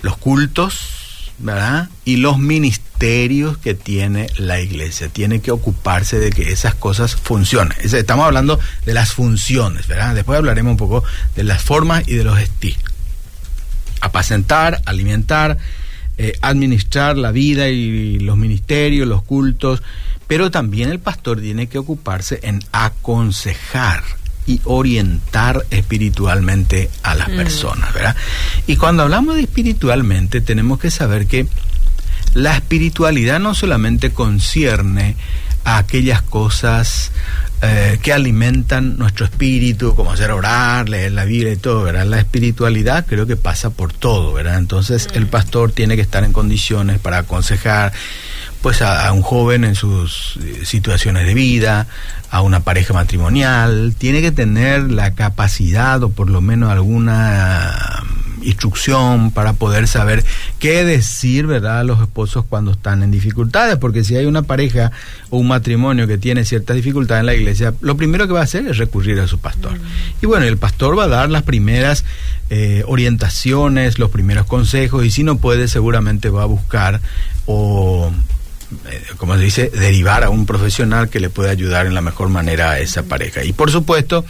los 0.00 0.16
cultos, 0.16 1.03
¿verdad? 1.38 1.88
Y 2.04 2.16
los 2.16 2.38
ministerios 2.38 3.58
que 3.58 3.74
tiene 3.74 4.28
la 4.36 4.60
iglesia. 4.60 5.08
Tiene 5.08 5.40
que 5.40 5.50
ocuparse 5.50 6.18
de 6.18 6.30
que 6.30 6.50
esas 6.50 6.74
cosas 6.74 7.16
funcionen. 7.16 7.76
Estamos 7.82 8.26
hablando 8.26 8.58
de 8.86 8.94
las 8.94 9.12
funciones, 9.12 9.86
¿verdad? 9.88 10.14
Después 10.14 10.38
hablaremos 10.38 10.72
un 10.72 10.76
poco 10.76 11.04
de 11.34 11.44
las 11.44 11.62
formas 11.62 12.06
y 12.06 12.14
de 12.14 12.24
los 12.24 12.38
estilos. 12.38 12.82
Apacentar, 14.00 14.82
alimentar, 14.86 15.58
eh, 16.16 16.34
administrar 16.42 17.16
la 17.16 17.32
vida 17.32 17.68
y 17.68 18.18
los 18.20 18.36
ministerios, 18.36 19.08
los 19.08 19.22
cultos, 19.22 19.82
pero 20.26 20.50
también 20.50 20.90
el 20.90 21.00
pastor 21.00 21.40
tiene 21.40 21.66
que 21.66 21.78
ocuparse 21.78 22.40
en 22.42 22.62
aconsejar 22.72 24.02
y 24.46 24.60
orientar 24.64 25.64
espiritualmente 25.70 26.90
a 27.02 27.14
las 27.14 27.28
mm. 27.28 27.36
personas, 27.36 27.94
¿verdad? 27.94 28.16
Y 28.66 28.76
cuando 28.76 29.02
hablamos 29.02 29.36
de 29.36 29.42
espiritualmente, 29.42 30.40
tenemos 30.40 30.78
que 30.78 30.90
saber 30.90 31.26
que 31.26 31.46
la 32.34 32.56
espiritualidad 32.56 33.40
no 33.40 33.54
solamente 33.54 34.10
concierne 34.10 35.16
a 35.64 35.78
aquellas 35.78 36.20
cosas 36.20 37.10
eh, 37.62 37.98
que 38.02 38.12
alimentan 38.12 38.98
nuestro 38.98 39.24
espíritu, 39.24 39.94
como 39.94 40.12
hacer 40.12 40.30
orar, 40.32 40.88
leer 40.88 41.12
la 41.12 41.24
Biblia 41.24 41.52
y 41.52 41.56
todo, 41.56 41.82
¿verdad? 41.84 42.04
La 42.04 42.18
espiritualidad 42.18 43.06
creo 43.06 43.26
que 43.26 43.36
pasa 43.36 43.70
por 43.70 43.92
todo, 43.92 44.34
¿verdad? 44.34 44.58
Entonces 44.58 45.08
mm. 45.08 45.16
el 45.16 45.26
pastor 45.28 45.72
tiene 45.72 45.96
que 45.96 46.02
estar 46.02 46.24
en 46.24 46.32
condiciones 46.32 46.98
para 46.98 47.18
aconsejar 47.18 47.92
pues 48.64 48.80
a, 48.80 49.12
un 49.12 49.20
joven 49.20 49.62
en 49.62 49.74
sus 49.74 50.38
eh, 50.42 50.64
situaciones 50.64 51.26
de 51.26 51.34
vida, 51.34 51.86
a 52.30 52.40
una 52.40 52.60
pareja 52.60 52.94
matrimonial, 52.94 53.94
tiene 53.98 54.22
que 54.22 54.32
tener 54.32 54.90
la 54.90 55.12
capacidad 55.12 56.02
o 56.02 56.08
por 56.08 56.30
lo 56.30 56.40
menos 56.40 56.70
alguna 56.70 58.02
mm, 58.38 58.44
instrucción 58.44 59.32
para 59.32 59.52
poder 59.52 59.86
saber 59.86 60.24
qué 60.60 60.82
decir, 60.82 61.46
¿verdad?, 61.46 61.80
a 61.80 61.84
los 61.84 62.00
esposos 62.00 62.46
cuando 62.48 62.70
están 62.70 63.02
en 63.02 63.10
dificultades, 63.10 63.76
porque 63.76 64.02
si 64.02 64.16
hay 64.16 64.24
una 64.24 64.40
pareja 64.40 64.92
o 65.28 65.36
un 65.36 65.48
matrimonio 65.48 66.06
que 66.06 66.16
tiene 66.16 66.46
ciertas 66.46 66.74
dificultades 66.74 67.20
en 67.20 67.26
la 67.26 67.34
iglesia, 67.34 67.74
lo 67.82 67.98
primero 67.98 68.26
que 68.26 68.32
va 68.32 68.40
a 68.40 68.44
hacer 68.44 68.66
es 68.66 68.78
recurrir 68.78 69.20
a 69.20 69.26
su 69.26 69.40
pastor. 69.40 69.78
Mm. 69.78 69.82
Y 70.22 70.26
bueno, 70.26 70.46
el 70.46 70.56
pastor 70.56 70.98
va 70.98 71.04
a 71.04 71.08
dar 71.08 71.28
las 71.28 71.42
primeras 71.42 72.06
eh, 72.48 72.82
orientaciones, 72.86 73.98
los 73.98 74.08
primeros 74.08 74.46
consejos, 74.46 75.04
y 75.04 75.10
si 75.10 75.22
no 75.22 75.36
puede, 75.36 75.68
seguramente 75.68 76.30
va 76.30 76.44
a 76.44 76.46
buscar 76.46 77.02
o 77.44 78.10
como 79.16 79.36
se 79.36 79.42
dice, 79.42 79.70
derivar 79.70 80.24
a 80.24 80.30
un 80.30 80.46
profesional 80.46 81.08
que 81.08 81.20
le 81.20 81.30
pueda 81.30 81.50
ayudar 81.50 81.86
en 81.86 81.94
la 81.94 82.00
mejor 82.00 82.28
manera 82.28 82.72
a 82.72 82.78
esa 82.78 83.02
pareja. 83.02 83.44
Y 83.44 83.52
por 83.52 83.70
supuesto, 83.70 84.24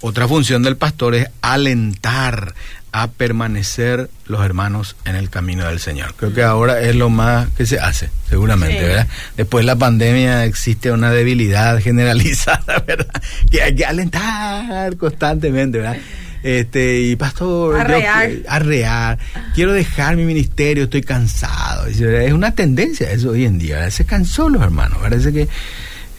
otra 0.00 0.28
función 0.28 0.62
del 0.62 0.76
pastor 0.76 1.14
es 1.14 1.28
alentar 1.42 2.54
a 2.92 3.08
permanecer 3.08 4.10
los 4.26 4.44
hermanos 4.44 4.96
en 5.06 5.16
el 5.16 5.30
camino 5.30 5.66
del 5.66 5.80
Señor. 5.80 6.14
Creo 6.14 6.34
que 6.34 6.42
ahora 6.42 6.80
es 6.80 6.94
lo 6.94 7.08
más 7.08 7.48
que 7.56 7.64
se 7.64 7.80
hace, 7.80 8.10
seguramente, 8.28 8.82
¿verdad? 8.82 9.08
Después 9.36 9.62
de 9.62 9.66
la 9.66 9.76
pandemia 9.76 10.44
existe 10.44 10.92
una 10.92 11.10
debilidad 11.10 11.80
generalizada, 11.80 12.80
¿verdad? 12.86 13.22
Que 13.50 13.62
hay 13.62 13.74
que 13.74 13.86
alentar 13.86 14.96
constantemente, 14.98 15.78
¿verdad? 15.78 15.96
Este, 16.42 17.00
y 17.00 17.16
pastor, 17.16 17.80
arrear. 17.80 18.30
Yo, 18.30 18.38
arrear, 18.48 19.18
quiero 19.54 19.72
dejar 19.72 20.16
mi 20.16 20.24
ministerio, 20.24 20.84
estoy 20.84 21.02
cansado. 21.02 21.86
Es 21.86 22.32
una 22.32 22.54
tendencia 22.54 23.10
eso 23.10 23.30
hoy 23.30 23.44
en 23.44 23.58
día. 23.58 23.90
Se 23.90 24.04
cansó 24.04 24.48
los 24.48 24.62
hermanos, 24.62 24.98
parece 25.00 25.32
que 25.32 25.48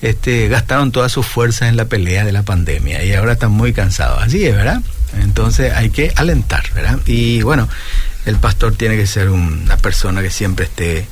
este, 0.01 0.47
gastaron 0.49 0.91
todas 0.91 1.11
sus 1.11 1.25
fuerzas 1.25 1.69
en 1.69 1.77
la 1.77 1.85
pelea 1.85 2.25
de 2.25 2.31
la 2.31 2.43
pandemia 2.43 3.03
y 3.03 3.13
ahora 3.13 3.33
están 3.33 3.51
muy 3.51 3.73
cansados. 3.73 4.21
Así 4.21 4.45
es, 4.45 4.55
¿verdad? 4.55 4.81
Entonces 5.21 5.73
hay 5.73 5.89
que 5.89 6.11
alentar, 6.15 6.63
¿verdad? 6.73 6.99
Y 7.05 7.41
bueno, 7.41 7.69
el 8.25 8.37
pastor 8.37 8.75
tiene 8.75 8.95
que 8.95 9.07
ser 9.07 9.29
una 9.29 9.77
persona 9.77 10.21
que 10.21 10.29
siempre 10.29 10.65
esté 10.65 11.05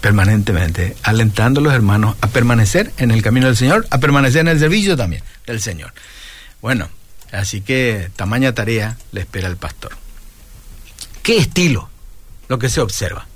permanentemente 0.00 0.96
alentando 1.04 1.60
a 1.60 1.62
los 1.64 1.72
hermanos 1.72 2.16
a 2.20 2.26
permanecer 2.26 2.92
en 2.98 3.12
el 3.12 3.22
camino 3.22 3.46
del 3.46 3.56
Señor, 3.56 3.86
a 3.90 3.98
permanecer 3.98 4.40
en 4.40 4.48
el 4.48 4.58
servicio 4.58 4.96
también 4.96 5.22
del 5.46 5.60
Señor. 5.60 5.92
Bueno, 6.60 6.88
Así 7.32 7.62
que 7.62 8.10
tamaña 8.14 8.54
tarea 8.54 8.96
le 9.10 9.22
espera 9.22 9.48
al 9.48 9.56
pastor. 9.56 9.92
¿Qué 11.22 11.38
estilo? 11.38 11.88
Lo 12.48 12.58
que 12.58 12.68
se 12.68 12.80
observa. 12.80 13.26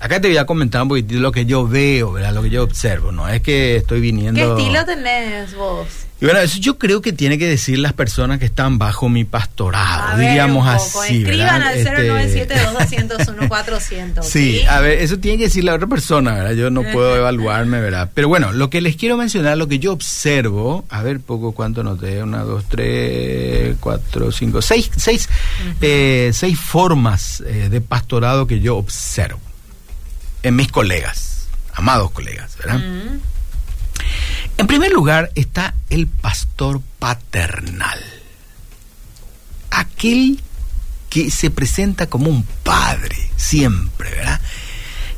Acá 0.00 0.20
te 0.20 0.28
voy 0.28 0.38
a 0.38 0.46
comentar 0.46 0.82
un 0.82 0.88
poquitito 0.88 1.20
lo 1.20 1.32
que 1.32 1.44
yo 1.44 1.66
veo, 1.66 2.12
¿verdad? 2.12 2.32
Lo 2.32 2.42
que 2.42 2.50
yo 2.50 2.62
observo, 2.62 3.12
no 3.12 3.28
es 3.28 3.42
que 3.42 3.76
estoy 3.76 4.00
viniendo... 4.00 4.56
¿Qué 4.56 4.62
estilo 4.62 4.84
tenés 4.86 5.54
vos? 5.54 5.86
Y 6.20 6.24
bueno, 6.24 6.40
eso 6.40 6.58
yo 6.58 6.78
creo 6.78 7.00
que 7.00 7.12
tiene 7.12 7.38
que 7.38 7.46
decir 7.46 7.78
las 7.78 7.92
personas 7.92 8.40
que 8.40 8.46
están 8.46 8.76
bajo 8.76 9.08
mi 9.08 9.24
pastorado, 9.24 10.18
diríamos 10.18 10.66
así. 10.66 11.22
Escriban 11.22 11.62
al 11.62 11.78
0972-201-400. 11.84 14.22
Sí, 14.28 14.62
a 14.68 14.80
ver, 14.80 14.98
eso 14.98 15.18
tiene 15.18 15.38
que 15.38 15.44
decir 15.44 15.62
la 15.62 15.74
otra 15.74 15.86
persona, 15.86 16.34
¿verdad? 16.34 16.50
Yo 16.52 16.70
no 16.70 16.82
puedo 16.82 17.14
evaluarme, 17.16 17.80
¿verdad? 17.80 18.10
Pero 18.14 18.26
bueno, 18.26 18.52
lo 18.52 18.68
que 18.68 18.80
les 18.80 18.96
quiero 18.96 19.16
mencionar, 19.16 19.56
lo 19.56 19.68
que 19.68 19.78
yo 19.78 19.92
observo, 19.92 20.84
a 20.88 21.02
ver, 21.02 21.20
poco 21.20 21.52
cuánto 21.52 21.84
noté, 21.84 22.20
una, 22.20 22.42
dos, 22.42 22.64
tres, 22.68 23.76
cuatro, 23.78 24.32
cinco, 24.32 24.60
seis, 24.60 24.90
seis, 24.96 25.28
eh, 25.80 26.32
seis 26.34 26.58
formas 26.58 27.44
eh, 27.46 27.68
de 27.68 27.80
pastorado 27.80 28.48
que 28.48 28.58
yo 28.58 28.76
observo 28.76 29.38
en 30.42 30.56
mis 30.56 30.72
colegas, 30.72 31.46
amados 31.74 32.10
colegas, 32.10 32.58
¿verdad? 32.58 32.84
En 32.84 33.37
lugar 34.92 35.30
está 35.34 35.74
el 35.90 36.06
pastor 36.06 36.80
paternal, 36.98 38.00
aquel 39.70 40.40
que 41.08 41.30
se 41.30 41.50
presenta 41.50 42.06
como 42.06 42.30
un 42.30 42.42
padre 42.62 43.16
siempre, 43.36 44.10
¿verdad? 44.10 44.40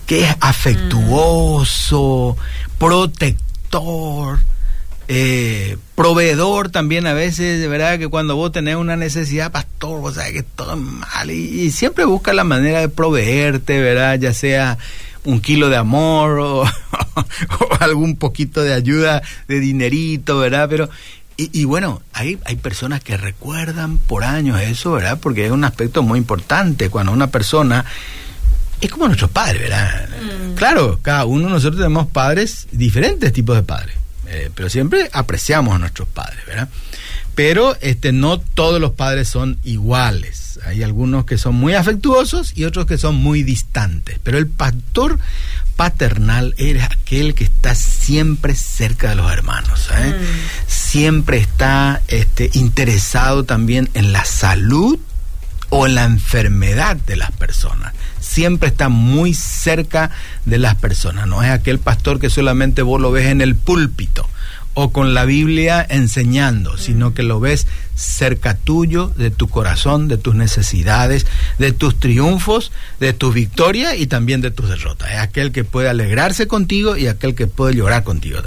Que 0.06 0.24
es 0.28 0.36
afectuoso, 0.40 2.36
protector, 2.78 4.40
eh, 5.08 5.76
proveedor 5.96 6.70
también 6.70 7.06
a 7.06 7.12
veces, 7.12 7.68
verdad 7.68 7.98
que 7.98 8.08
cuando 8.08 8.36
vos 8.36 8.52
tenés 8.52 8.76
una 8.76 8.96
necesidad, 8.96 9.50
pastor, 9.50 10.00
vos 10.00 10.14
sabés 10.14 10.32
que 10.32 10.42
todo 10.42 10.74
es 10.74 10.78
mal 10.78 11.30
y, 11.30 11.62
y 11.62 11.70
siempre 11.72 12.04
busca 12.04 12.32
la 12.32 12.44
manera 12.44 12.80
de 12.80 12.88
proveerte, 12.88 13.80
¿verdad? 13.80 14.18
Ya 14.18 14.32
sea 14.32 14.78
un 15.24 15.40
kilo 15.40 15.68
de 15.68 15.76
amor 15.76 16.38
o, 16.40 16.64
algún 17.80 18.16
poquito 18.16 18.62
de 18.62 18.74
ayuda 18.74 19.22
de 19.48 19.60
dinerito, 19.60 20.38
¿verdad? 20.38 20.68
Pero 20.68 20.90
y, 21.42 21.64
bueno, 21.64 22.02
hay, 22.12 22.38
hay 22.44 22.56
personas 22.56 23.02
que 23.02 23.16
recuerdan 23.16 23.96
por 23.96 24.24
años 24.24 24.60
eso, 24.60 24.92
¿verdad? 24.92 25.18
Porque 25.18 25.46
es 25.46 25.50
un 25.50 25.64
aspecto 25.64 26.02
muy 26.02 26.18
importante 26.18 26.90
cuando 26.90 27.12
una 27.12 27.28
persona 27.28 27.86
es 28.78 28.90
como 28.90 29.06
nuestros 29.06 29.30
padres, 29.30 29.62
¿verdad? 29.62 30.06
Mm. 30.08 30.54
Claro, 30.54 30.98
cada 31.00 31.24
uno 31.24 31.46
de 31.46 31.52
nosotros 31.54 31.80
tenemos 31.80 32.08
padres, 32.08 32.66
diferentes 32.72 33.32
tipos 33.32 33.56
de 33.56 33.62
padres, 33.62 33.96
eh, 34.26 34.50
pero 34.54 34.68
siempre 34.68 35.08
apreciamos 35.14 35.74
a 35.74 35.78
nuestros 35.78 36.08
padres, 36.08 36.44
¿verdad? 36.46 36.68
Pero 37.34 37.76
este, 37.80 38.12
no 38.12 38.38
todos 38.38 38.80
los 38.80 38.92
padres 38.92 39.28
son 39.28 39.58
iguales 39.64 40.40
hay 40.64 40.82
algunos 40.82 41.24
que 41.24 41.38
son 41.38 41.54
muy 41.54 41.74
afectuosos 41.74 42.52
y 42.56 42.64
otros 42.64 42.86
que 42.86 42.98
son 42.98 43.16
muy 43.16 43.42
distantes. 43.42 44.18
Pero 44.22 44.38
el 44.38 44.46
pastor 44.46 45.18
paternal 45.76 46.54
era 46.58 46.86
aquel 46.86 47.34
que 47.34 47.44
está 47.44 47.74
siempre 47.74 48.54
cerca 48.54 49.10
de 49.10 49.16
los 49.16 49.32
hermanos. 49.32 49.88
¿eh? 49.96 50.14
Mm. 50.18 50.24
Siempre 50.66 51.38
está 51.38 52.02
este, 52.08 52.50
interesado 52.54 53.44
también 53.44 53.88
en 53.94 54.12
la 54.12 54.24
salud 54.24 54.98
o 55.70 55.86
en 55.86 55.94
la 55.94 56.04
enfermedad 56.04 56.96
de 56.96 57.16
las 57.16 57.30
personas. 57.32 57.94
Siempre 58.20 58.68
está 58.68 58.88
muy 58.88 59.34
cerca 59.34 60.10
de 60.44 60.58
las 60.58 60.74
personas. 60.74 61.26
No 61.26 61.42
es 61.42 61.50
aquel 61.50 61.78
pastor 61.78 62.20
que 62.20 62.28
solamente 62.28 62.82
vos 62.82 63.00
lo 63.00 63.12
ves 63.12 63.26
en 63.26 63.40
el 63.40 63.54
púlpito 63.54 64.28
o 64.74 64.92
con 64.92 65.14
la 65.14 65.24
Biblia 65.24 65.84
enseñando, 65.88 66.76
sino 66.78 67.12
que 67.12 67.22
lo 67.22 67.40
ves 67.40 67.66
cerca 67.94 68.54
tuyo, 68.54 69.08
de 69.16 69.30
tu 69.30 69.48
corazón, 69.48 70.08
de 70.08 70.16
tus 70.16 70.34
necesidades, 70.34 71.26
de 71.58 71.72
tus 71.72 71.98
triunfos, 71.98 72.72
de 72.98 73.12
tus 73.12 73.34
victorias 73.34 73.94
y 73.98 74.06
también 74.06 74.40
de 74.40 74.50
tus 74.50 74.68
derrotas. 74.68 75.10
Es 75.10 75.18
aquel 75.18 75.52
que 75.52 75.64
puede 75.64 75.88
alegrarse 75.88 76.46
contigo 76.46 76.96
y 76.96 77.08
aquel 77.08 77.34
que 77.34 77.46
puede 77.46 77.74
llorar 77.74 78.04
contigo. 78.04 78.38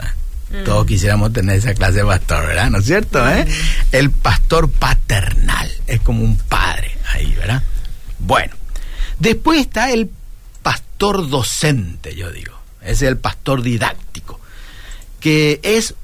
Todos 0.65 0.85
quisiéramos 0.85 1.33
tener 1.33 1.57
esa 1.57 1.73
clase 1.73 1.99
de 1.99 2.05
pastor, 2.05 2.45
¿verdad? 2.45 2.69
¿No 2.69 2.77
es 2.77 2.85
cierto? 2.85 3.27
Eh? 3.27 3.47
El 3.91 4.11
pastor 4.11 4.69
paternal, 4.69 5.69
es 5.87 5.99
como 6.01 6.23
un 6.23 6.37
padre 6.37 6.95
ahí, 7.11 7.33
¿verdad? 7.33 7.63
Bueno, 8.19 8.53
después 9.19 9.59
está 9.59 9.91
el 9.91 10.09
pastor 10.61 11.27
docente, 11.29 12.15
yo 12.15 12.31
digo. 12.31 12.53
Ese 12.81 12.91
es 12.91 13.01
el 13.03 13.17
pastor 13.17 13.63
didáctico, 13.63 14.39
que 15.19 15.59
es 15.63 15.95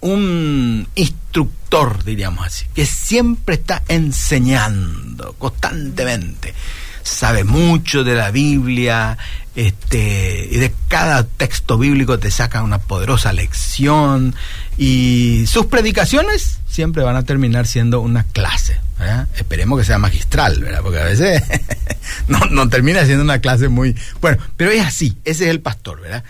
un 0.00 0.86
instructor, 0.94 2.04
diríamos 2.04 2.46
así, 2.46 2.66
que 2.74 2.86
siempre 2.86 3.56
está 3.56 3.82
enseñando 3.88 5.34
constantemente. 5.34 6.54
Sabe 7.02 7.44
mucho 7.44 8.02
de 8.02 8.16
la 8.16 8.32
Biblia, 8.32 9.16
este, 9.54 10.48
y 10.50 10.56
de 10.56 10.74
cada 10.88 11.24
texto 11.24 11.78
bíblico 11.78 12.18
te 12.18 12.32
saca 12.32 12.62
una 12.62 12.78
poderosa 12.78 13.32
lección, 13.32 14.34
y 14.76 15.44
sus 15.46 15.66
predicaciones 15.66 16.58
siempre 16.68 17.04
van 17.04 17.16
a 17.16 17.22
terminar 17.22 17.66
siendo 17.66 18.00
una 18.00 18.24
clase. 18.24 18.80
Esperemos 19.36 19.78
que 19.78 19.84
sea 19.84 19.98
magistral, 19.98 20.58
¿verdad? 20.60 20.80
Porque 20.82 20.98
a 20.98 21.04
veces 21.04 21.42
no, 22.28 22.40
no 22.50 22.68
termina 22.68 23.04
siendo 23.04 23.22
una 23.22 23.40
clase 23.40 23.68
muy... 23.68 23.94
Bueno, 24.20 24.38
pero 24.56 24.70
es 24.70 24.84
así, 24.84 25.16
ese 25.24 25.44
es 25.44 25.50
el 25.50 25.60
pastor, 25.60 26.00
¿verdad? 26.00 26.24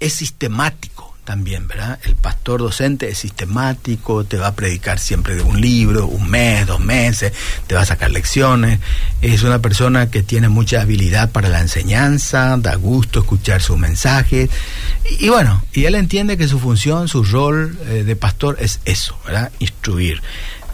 Es 0.00 0.14
sistemático 0.14 1.11
también, 1.24 1.68
¿verdad? 1.68 1.98
El 2.04 2.16
pastor 2.16 2.60
docente 2.60 3.08
es 3.08 3.18
sistemático, 3.18 4.24
te 4.24 4.38
va 4.38 4.48
a 4.48 4.54
predicar 4.54 4.98
siempre 4.98 5.36
de 5.36 5.42
un 5.42 5.60
libro, 5.60 6.06
un 6.06 6.28
mes, 6.28 6.66
dos 6.66 6.80
meses, 6.80 7.32
te 7.66 7.74
va 7.74 7.82
a 7.82 7.86
sacar 7.86 8.10
lecciones, 8.10 8.80
es 9.20 9.42
una 9.42 9.60
persona 9.60 10.10
que 10.10 10.22
tiene 10.22 10.48
mucha 10.48 10.80
habilidad 10.80 11.30
para 11.30 11.48
la 11.48 11.60
enseñanza, 11.60 12.56
da 12.58 12.74
gusto 12.74 13.20
escuchar 13.20 13.62
sus 13.62 13.78
mensajes, 13.78 14.50
y, 15.20 15.28
bueno, 15.28 15.62
y 15.72 15.84
él 15.84 15.94
entiende 15.94 16.36
que 16.36 16.48
su 16.48 16.58
función, 16.58 17.08
su 17.08 17.22
rol 17.22 17.78
eh, 17.86 18.04
de 18.04 18.16
pastor 18.16 18.56
es 18.60 18.80
eso, 18.84 19.18
¿verdad? 19.24 19.52
Instruir. 19.60 20.20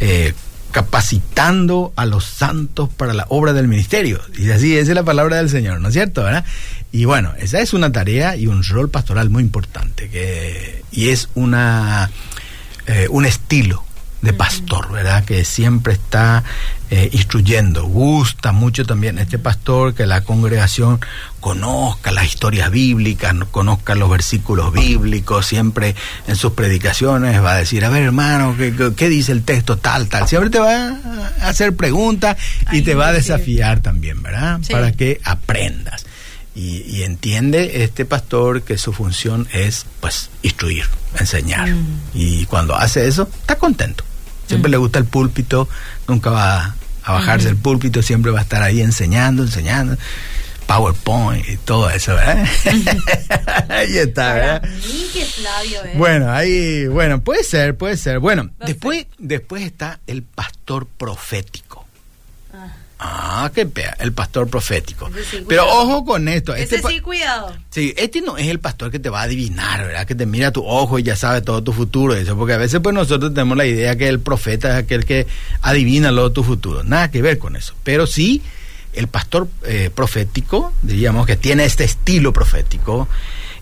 Eh, 0.00 0.32
capacitando 0.70 1.92
a 1.96 2.04
los 2.04 2.24
santos 2.24 2.90
para 2.90 3.14
la 3.14 3.26
obra 3.30 3.52
del 3.52 3.68
ministerio. 3.68 4.20
Y 4.36 4.50
así, 4.50 4.76
esa 4.76 4.90
es 4.90 4.94
la 4.94 5.02
palabra 5.02 5.36
del 5.38 5.48
Señor, 5.48 5.80
¿no 5.80 5.88
es 5.88 5.94
cierto? 5.94 6.22
¿verdad? 6.22 6.44
Y 6.90 7.04
bueno, 7.04 7.32
esa 7.38 7.60
es 7.60 7.72
una 7.72 7.92
tarea 7.92 8.36
y 8.36 8.46
un 8.46 8.64
rol 8.64 8.90
pastoral 8.90 9.30
muy 9.30 9.42
importante, 9.42 10.08
que, 10.08 10.82
y 10.90 11.10
es 11.10 11.28
una, 11.34 12.10
eh, 12.86 13.06
un 13.10 13.26
estilo 13.26 13.84
de 14.22 14.32
pastor, 14.32 14.90
¿verdad? 14.90 15.24
Que 15.24 15.44
siempre 15.44 15.92
está 15.92 16.42
eh, 16.90 17.08
instruyendo. 17.12 17.84
Gusta 17.84 18.50
mucho 18.50 18.84
también 18.84 19.18
este 19.18 19.38
pastor 19.38 19.94
que 19.94 20.06
la 20.06 20.22
congregación 20.22 20.98
conozca 21.38 22.10
las 22.10 22.24
historias 22.24 22.70
bíblicas, 22.70 23.34
conozca 23.50 23.94
los 23.94 24.10
versículos 24.10 24.72
bíblicos, 24.72 25.46
siempre 25.46 25.94
en 26.26 26.34
sus 26.34 26.52
predicaciones 26.52 27.42
va 27.42 27.52
a 27.52 27.58
decir, 27.58 27.84
a 27.84 27.90
ver 27.90 28.02
hermano, 28.02 28.56
¿qué, 28.96 29.08
dice 29.08 29.32
el 29.32 29.44
texto 29.44 29.78
tal, 29.78 30.08
tal? 30.08 30.26
Siempre 30.26 30.50
te 30.50 30.58
va 30.58 30.98
a 31.40 31.48
hacer 31.48 31.76
preguntas 31.76 32.36
y 32.72 32.82
te 32.82 32.94
va 32.94 33.08
a 33.08 33.12
desafiar 33.12 33.80
también, 33.80 34.20
¿verdad? 34.22 34.60
Para 34.68 34.90
que 34.92 35.20
aprendas. 35.22 36.07
Y, 36.60 37.02
entiende 37.04 37.84
este 37.84 38.04
pastor 38.04 38.62
que 38.62 38.78
su 38.78 38.92
función 38.92 39.46
es 39.52 39.86
pues 40.00 40.28
instruir, 40.42 40.86
enseñar. 41.18 41.70
Mm. 41.70 42.00
Y 42.14 42.46
cuando 42.46 42.74
hace 42.74 43.06
eso, 43.06 43.28
está 43.40 43.56
contento. 43.56 44.02
Siempre 44.48 44.68
mm. 44.68 44.72
le 44.72 44.76
gusta 44.78 44.98
el 44.98 45.04
púlpito, 45.04 45.68
nunca 46.08 46.30
va 46.30 46.74
a 47.04 47.12
bajarse 47.12 47.46
del 47.46 47.56
púlpito, 47.56 48.02
siempre 48.02 48.32
va 48.32 48.40
a 48.40 48.42
estar 48.42 48.62
ahí 48.62 48.80
enseñando, 48.80 49.44
enseñando. 49.44 49.96
PowerPoint 50.66 51.48
y 51.48 51.56
todo 51.56 51.88
eso, 51.88 52.14
¿verdad? 52.14 52.46
ahí 53.70 53.96
está, 53.96 54.34
¿verdad? 54.34 54.64
¿eh? 54.64 55.94
Bueno, 55.96 56.30
ahí, 56.30 56.86
bueno, 56.88 57.22
puede 57.22 57.42
ser, 57.42 57.76
puede 57.76 57.96
ser. 57.96 58.18
Bueno, 58.18 58.50
después, 58.66 59.06
después 59.16 59.62
está 59.62 60.00
el 60.06 60.22
pastor 60.22 60.86
profético. 60.86 61.67
Ah, 63.00 63.50
qué 63.54 63.64
pea, 63.64 63.96
el 64.00 64.12
pastor 64.12 64.48
profético. 64.48 65.08
Pero 65.48 65.66
ojo 65.68 66.04
con 66.04 66.26
esto. 66.26 66.54
Este 66.54 66.82
sí, 66.82 67.00
cuidado. 67.00 67.54
Sí, 67.70 67.94
este 67.96 68.20
no 68.20 68.36
es 68.36 68.48
el 68.48 68.58
pastor 68.58 68.90
que 68.90 68.98
te 68.98 69.08
va 69.08 69.20
a 69.20 69.24
adivinar, 69.24 69.86
¿verdad? 69.86 70.04
Que 70.04 70.16
te 70.16 70.26
mira 70.26 70.50
tu 70.50 70.66
ojo 70.66 70.98
y 70.98 71.04
ya 71.04 71.14
sabe 71.14 71.40
todo 71.40 71.62
tu 71.62 71.72
futuro. 71.72 72.14
Eso, 72.14 72.36
porque 72.36 72.54
a 72.54 72.58
veces 72.58 72.80
pues 72.82 72.94
nosotros 72.94 73.32
tenemos 73.32 73.56
la 73.56 73.66
idea 73.66 73.96
que 73.96 74.08
el 74.08 74.18
profeta 74.18 74.70
es 74.70 74.84
aquel 74.84 75.04
que 75.04 75.28
adivina 75.62 76.08
todo 76.08 76.32
tu 76.32 76.42
futuro. 76.42 76.82
Nada 76.82 77.08
que 77.10 77.22
ver 77.22 77.38
con 77.38 77.54
eso. 77.54 77.74
Pero 77.84 78.08
sí, 78.08 78.42
el 78.94 79.06
pastor 79.06 79.48
eh, 79.64 79.90
profético, 79.94 80.72
diríamos 80.82 81.24
que 81.24 81.36
tiene 81.36 81.66
este 81.66 81.84
estilo 81.84 82.32
profético, 82.32 83.06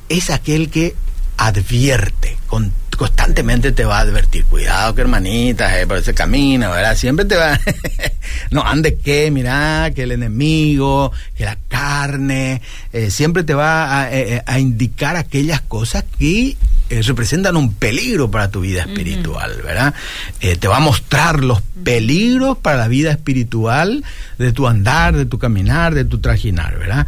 es 0.09 0.31
aquel 0.31 0.70
que 0.70 0.94
advierte 1.37 2.38
con 2.46 2.72
constantemente 2.96 3.72
te 3.72 3.85
va 3.85 3.98
a 3.98 4.00
advertir, 4.00 4.44
cuidado 4.44 4.94
que 4.94 5.02
hermanita, 5.02 5.80
eh, 5.80 5.87
por 5.87 5.98
ese 5.98 6.14
camino, 6.14 6.70
¿verdad? 6.70 6.96
Siempre 6.96 7.24
te 7.24 7.37
va, 7.37 7.59
no 8.50 8.62
ande 8.62 8.96
que, 8.96 9.30
mira, 9.30 9.90
que 9.94 10.04
el 10.04 10.12
enemigo, 10.12 11.12
que 11.37 11.44
la 11.44 11.59
carne, 11.68 12.62
eh, 12.92 13.11
siempre 13.11 13.44
te 13.44 13.54
va 13.54 14.09
eh, 14.11 14.42
a, 14.44 14.59
indicar 14.59 15.16
aquellas 15.16 15.61
cosas 15.61 16.04
que 16.18 16.56
representan 16.88 17.57
un 17.57 17.75
peligro 17.75 18.31
para 18.31 18.51
tu 18.51 18.61
vida 18.61 18.83
espiritual, 18.83 19.61
¿verdad? 19.64 19.94
te 20.40 20.68
va 20.68 20.77
a 20.77 20.81
mostrar 20.81 21.42
los 21.42 21.61
peligros 21.83 22.59
para 22.59 22.77
la 22.77 22.88
vida 22.88 23.11
espiritual 23.11 24.05
de 24.38 24.53
tu 24.53 24.66
andar, 24.68 25.16
de 25.16 25.27
tu 25.27 25.38
caminar, 25.38 25.94
de 25.94 26.05
tu 26.05 26.18
trajinar, 26.18 26.79
¿verdad? 26.79 27.07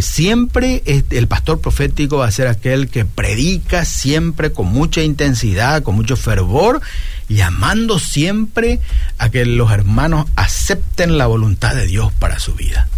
siempre 0.00 0.82
el 0.86 1.26
pastor 1.26 1.60
profético 1.60 2.18
va 2.18 2.26
a 2.26 2.30
ser 2.30 2.46
aquel 2.46 2.88
que 2.88 3.04
predica 3.04 3.84
siempre 3.84 4.52
con 4.52 4.66
mucha 4.66 5.02
intensidad, 5.02 5.82
con 5.82 5.96
mucho 5.96 6.16
fervor, 6.16 6.80
llamando 7.28 7.98
siempre 7.98 8.80
a 9.18 9.30
que 9.30 9.46
los 9.46 9.70
hermanos 9.72 10.26
acepten 10.36 11.16
la 11.16 11.26
voluntad 11.26 11.74
de 11.74 11.86
Dios 11.86 12.12
para 12.12 12.38
su 12.38 12.54
vida. 12.54 12.88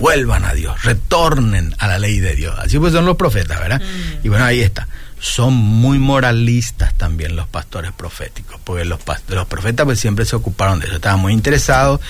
Vuelvan 0.00 0.44
a 0.44 0.54
Dios, 0.54 0.82
retornen 0.82 1.74
a 1.78 1.88
la 1.88 1.98
ley 1.98 2.20
de 2.20 2.34
Dios. 2.34 2.56
Así 2.58 2.78
pues 2.78 2.92
son 2.92 3.04
los 3.04 3.16
profetas, 3.16 3.58
¿verdad? 3.58 3.80
Mm. 3.80 4.26
Y 4.26 4.28
bueno, 4.28 4.44
ahí 4.44 4.60
está. 4.60 4.86
Son 5.20 5.54
muy 5.54 5.98
moralistas 5.98 6.94
también 6.94 7.36
los 7.36 7.48
pastores 7.48 7.92
proféticos, 7.92 8.60
porque 8.62 8.84
los, 8.84 9.00
los 9.28 9.46
profetas 9.46 9.84
pues 9.84 9.98
siempre 9.98 10.24
se 10.24 10.36
ocuparon 10.36 10.80
de 10.80 10.86
eso, 10.86 10.96
estaban 10.96 11.20
muy 11.20 11.32
interesados 11.32 12.00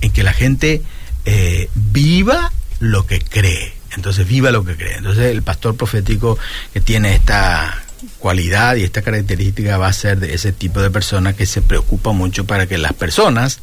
en 0.00 0.12
que 0.12 0.22
la 0.22 0.32
gente 0.32 0.82
eh, 1.24 1.68
viva 1.74 2.52
lo 2.80 3.06
que 3.06 3.20
cree. 3.20 3.74
Entonces, 3.94 4.26
viva 4.26 4.50
lo 4.50 4.64
que 4.64 4.76
cree. 4.76 4.96
Entonces, 4.96 5.26
el 5.26 5.42
pastor 5.42 5.76
profético 5.76 6.38
que 6.72 6.80
tiene 6.80 7.14
esta 7.14 7.82
cualidad 8.18 8.76
y 8.76 8.84
esta 8.84 9.02
característica 9.02 9.78
va 9.78 9.88
a 9.88 9.92
ser 9.92 10.18
de 10.18 10.34
ese 10.34 10.52
tipo 10.52 10.80
de 10.80 10.90
persona 10.90 11.34
que 11.34 11.46
se 11.46 11.62
preocupa 11.62 12.12
mucho 12.12 12.46
para 12.46 12.66
que 12.66 12.78
las 12.78 12.92
personas 12.92 13.60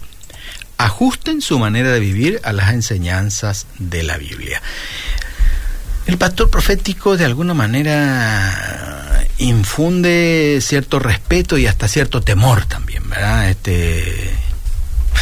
ajusten 0.77 1.41
su 1.41 1.59
manera 1.59 1.91
de 1.91 1.99
vivir 1.99 2.39
a 2.43 2.53
las 2.53 2.71
enseñanzas 2.73 3.67
de 3.79 4.03
la 4.03 4.17
Biblia. 4.17 4.61
El 6.05 6.17
pastor 6.17 6.49
profético 6.49 7.17
de 7.17 7.25
alguna 7.25 7.53
manera 7.53 9.25
infunde 9.37 10.59
cierto 10.61 10.99
respeto 10.99 11.57
y 11.57 11.67
hasta 11.67 11.87
cierto 11.87 12.21
temor 12.21 12.65
también, 12.65 13.07
¿verdad? 13.09 13.49
Este 13.49 14.33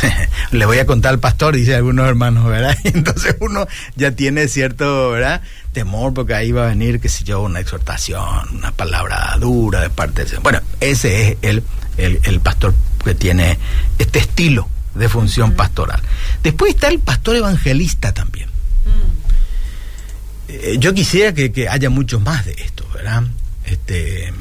le 0.51 0.65
voy 0.65 0.79
a 0.79 0.85
contar 0.85 1.13
al 1.13 1.19
pastor, 1.19 1.55
dice 1.55 1.75
algunos 1.75 2.07
hermanos, 2.07 2.45
¿verdad? 2.45 2.77
Entonces 2.83 3.35
uno 3.39 3.67
ya 3.95 4.11
tiene 4.11 4.47
cierto, 4.47 5.11
¿verdad? 5.11 5.41
Temor 5.73 6.13
porque 6.13 6.33
ahí 6.33 6.51
va 6.51 6.65
a 6.65 6.69
venir, 6.69 6.99
qué 6.99 7.09
sé 7.09 7.23
yo, 7.23 7.41
una 7.41 7.59
exhortación, 7.59 8.55
una 8.55 8.71
palabra 8.71 9.35
dura 9.39 9.81
de 9.81 9.89
parte 9.89 10.25
de... 10.25 10.37
Bueno, 10.39 10.61
ese 10.79 11.31
es 11.31 11.37
el, 11.41 11.63
el, 11.97 12.39
pastor 12.39 12.73
que 13.03 13.15
tiene 13.15 13.57
este 13.99 14.19
estilo 14.19 14.67
de 14.95 15.09
función 15.09 15.53
pastoral. 15.53 16.01
Después 16.43 16.73
está 16.73 16.87
el 16.87 16.99
pastor 16.99 17.35
evangelista 17.35 18.13
también. 18.13 18.49
Mm. 18.85 19.26
Eh, 20.47 20.77
yo 20.79 20.93
quisiera 20.93 21.33
que, 21.33 21.51
que, 21.51 21.67
haya 21.67 21.89
muchos 21.89 22.21
más 22.21 22.45
de 22.45 22.53
esto, 22.53 22.87
¿verdad? 22.93 23.23
Este, 23.65 24.31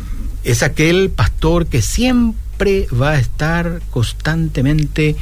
es 0.45 0.63
aquel 0.63 1.11
pastor 1.11 1.67
que 1.67 1.83
siempre 1.83 2.87
va 2.89 3.11
a 3.11 3.19
estar 3.19 3.81
constantemente 3.91 5.17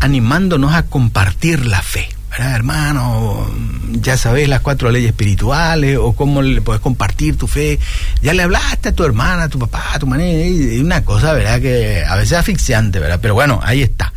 animándonos 0.00 0.74
a 0.74 0.86
compartir 0.86 1.66
la 1.66 1.82
fe. 1.82 2.08
¿verdad, 2.30 2.54
hermano? 2.54 3.50
Ya 3.92 4.16
sabes 4.16 4.48
las 4.48 4.60
cuatro 4.60 4.90
leyes 4.90 5.10
espirituales 5.10 5.98
o 5.98 6.12
cómo 6.12 6.42
le 6.42 6.60
puedes 6.60 6.80
compartir 6.80 7.36
tu 7.36 7.46
fe. 7.46 7.78
Ya 8.22 8.34
le 8.34 8.42
hablaste 8.42 8.90
a 8.90 8.92
tu 8.92 9.04
hermana, 9.04 9.44
a 9.44 9.48
tu 9.48 9.58
papá, 9.58 9.94
a 9.94 9.98
tu 9.98 10.06
manera. 10.06 10.46
Y 10.46 10.78
una 10.78 11.04
cosa, 11.04 11.32
¿verdad? 11.32 11.60
Que 11.60 12.04
a 12.04 12.16
veces 12.16 12.32
es 12.32 12.38
asfixiante, 12.38 12.98
¿verdad? 12.98 13.18
Pero 13.20 13.34
bueno, 13.34 13.60
ahí 13.62 13.82
está. 13.82 14.12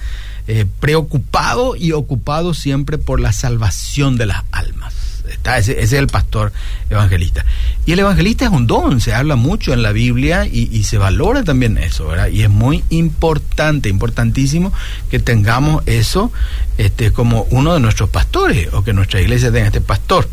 Eh, 0.47 0.65
preocupado 0.79 1.75
y 1.75 1.93
ocupado 1.93 2.53
siempre 2.53 2.97
por 2.97 3.19
la 3.19 3.31
salvación 3.31 4.17
de 4.17 4.25
las 4.25 4.43
almas 4.51 5.00
ese, 5.43 5.81
es 5.81 5.93
el 5.93 6.07
pastor 6.07 6.51
evangelista. 6.89 7.45
Y 7.85 7.93
el 7.93 7.99
evangelista 7.99 8.45
es 8.45 8.51
un 8.51 8.67
don, 8.67 9.01
se 9.01 9.13
habla 9.13 9.35
mucho 9.35 9.73
en 9.73 9.81
la 9.81 9.91
Biblia 9.91 10.45
y, 10.45 10.83
se 10.83 10.97
valora 10.97 11.43
también 11.43 11.77
eso. 11.77 12.11
Y 12.29 12.43
es 12.43 12.49
muy 12.49 12.83
importante, 12.89 13.89
importantísimo 13.89 14.73
que 15.09 15.19
tengamos 15.19 15.83
eso 15.85 16.31
este, 16.77 17.11
como 17.11 17.43
uno 17.51 17.73
de 17.73 17.79
nuestros 17.79 18.09
pastores 18.09 18.73
o 18.73 18.83
que 18.83 18.93
nuestra 18.93 19.21
iglesia 19.21 19.51
tenga 19.51 19.67
este 19.67 19.81
pastor. 19.81 20.27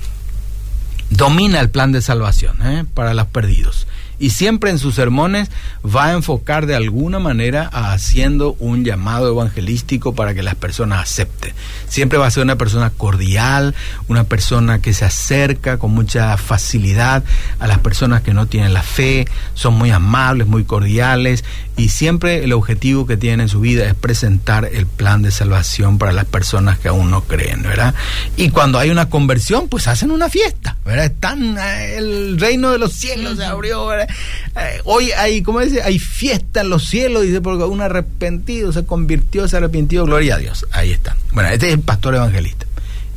Domina 1.10 1.60
el 1.60 1.70
plan 1.70 1.92
de 1.92 2.02
salvación 2.02 2.58
¿eh? 2.62 2.84
para 2.92 3.14
los 3.14 3.26
perdidos 3.26 3.86
Y 4.18 4.30
siempre 4.30 4.70
en 4.70 4.78
sus 4.78 4.94
sermones 4.94 5.50
va 5.84 6.06
a 6.06 6.12
enfocar 6.12 6.66
de 6.66 6.74
alguna 6.74 7.18
manera 7.18 7.68
a 7.72 7.92
haciendo 7.92 8.56
un 8.58 8.84
llamado 8.84 9.28
evangelístico 9.28 10.14
para 10.14 10.34
que 10.34 10.42
las 10.42 10.54
personas 10.54 11.02
acepten. 11.02 11.54
Siempre 11.88 12.18
va 12.18 12.26
a 12.26 12.30
ser 12.30 12.42
una 12.42 12.56
persona 12.56 12.90
cordial, 12.90 13.74
una 14.08 14.24
persona 14.24 14.80
que 14.80 14.92
se 14.92 15.04
acerca 15.04 15.78
con 15.78 15.92
mucha 15.92 16.36
facilidad 16.36 17.22
a 17.58 17.66
las 17.66 17.78
personas 17.78 18.22
que 18.22 18.34
no 18.34 18.46
tienen 18.46 18.72
la 18.72 18.82
fe, 18.82 19.26
son 19.54 19.74
muy 19.74 19.90
amables, 19.90 20.46
muy 20.46 20.64
cordiales 20.64 21.44
y 21.78 21.90
siempre 21.90 22.42
el 22.42 22.52
objetivo 22.52 23.06
que 23.06 23.16
tienen 23.16 23.42
en 23.42 23.48
su 23.48 23.60
vida 23.60 23.86
es 23.86 23.94
presentar 23.94 24.68
el 24.70 24.84
plan 24.84 25.22
de 25.22 25.30
salvación 25.30 25.96
para 25.96 26.12
las 26.12 26.24
personas 26.24 26.76
que 26.80 26.88
aún 26.88 27.08
no 27.08 27.22
creen, 27.22 27.62
¿verdad? 27.62 27.94
Y 28.36 28.50
cuando 28.50 28.80
hay 28.80 28.90
una 28.90 29.08
conversión, 29.08 29.68
pues 29.68 29.86
hacen 29.86 30.10
una 30.10 30.28
fiesta, 30.28 30.76
¿verdad? 30.84 31.04
Están, 31.04 31.56
eh, 31.56 31.96
el 31.96 32.40
reino 32.40 32.72
de 32.72 32.78
los 32.78 32.92
cielos 32.92 33.38
se 33.38 33.44
abrió, 33.44 33.86
¿verdad? 33.86 34.08
Eh, 34.56 34.80
hoy 34.84 35.12
hay, 35.12 35.40
¿cómo 35.42 35.60
dice? 35.60 35.80
Hay 35.80 36.00
fiesta 36.00 36.62
en 36.62 36.68
los 36.68 36.84
cielos, 36.84 37.22
dice, 37.22 37.40
porque 37.40 37.62
un 37.62 37.80
arrepentido 37.80 38.72
se 38.72 38.84
convirtió, 38.84 39.46
se 39.46 39.58
arrepintió, 39.58 40.04
gloria 40.04 40.34
a 40.34 40.38
Dios. 40.38 40.66
Ahí 40.72 40.90
están. 40.90 41.16
Bueno, 41.30 41.48
este 41.50 41.68
es 41.68 41.74
el 41.74 41.80
pastor 41.80 42.16
evangelista. 42.16 42.66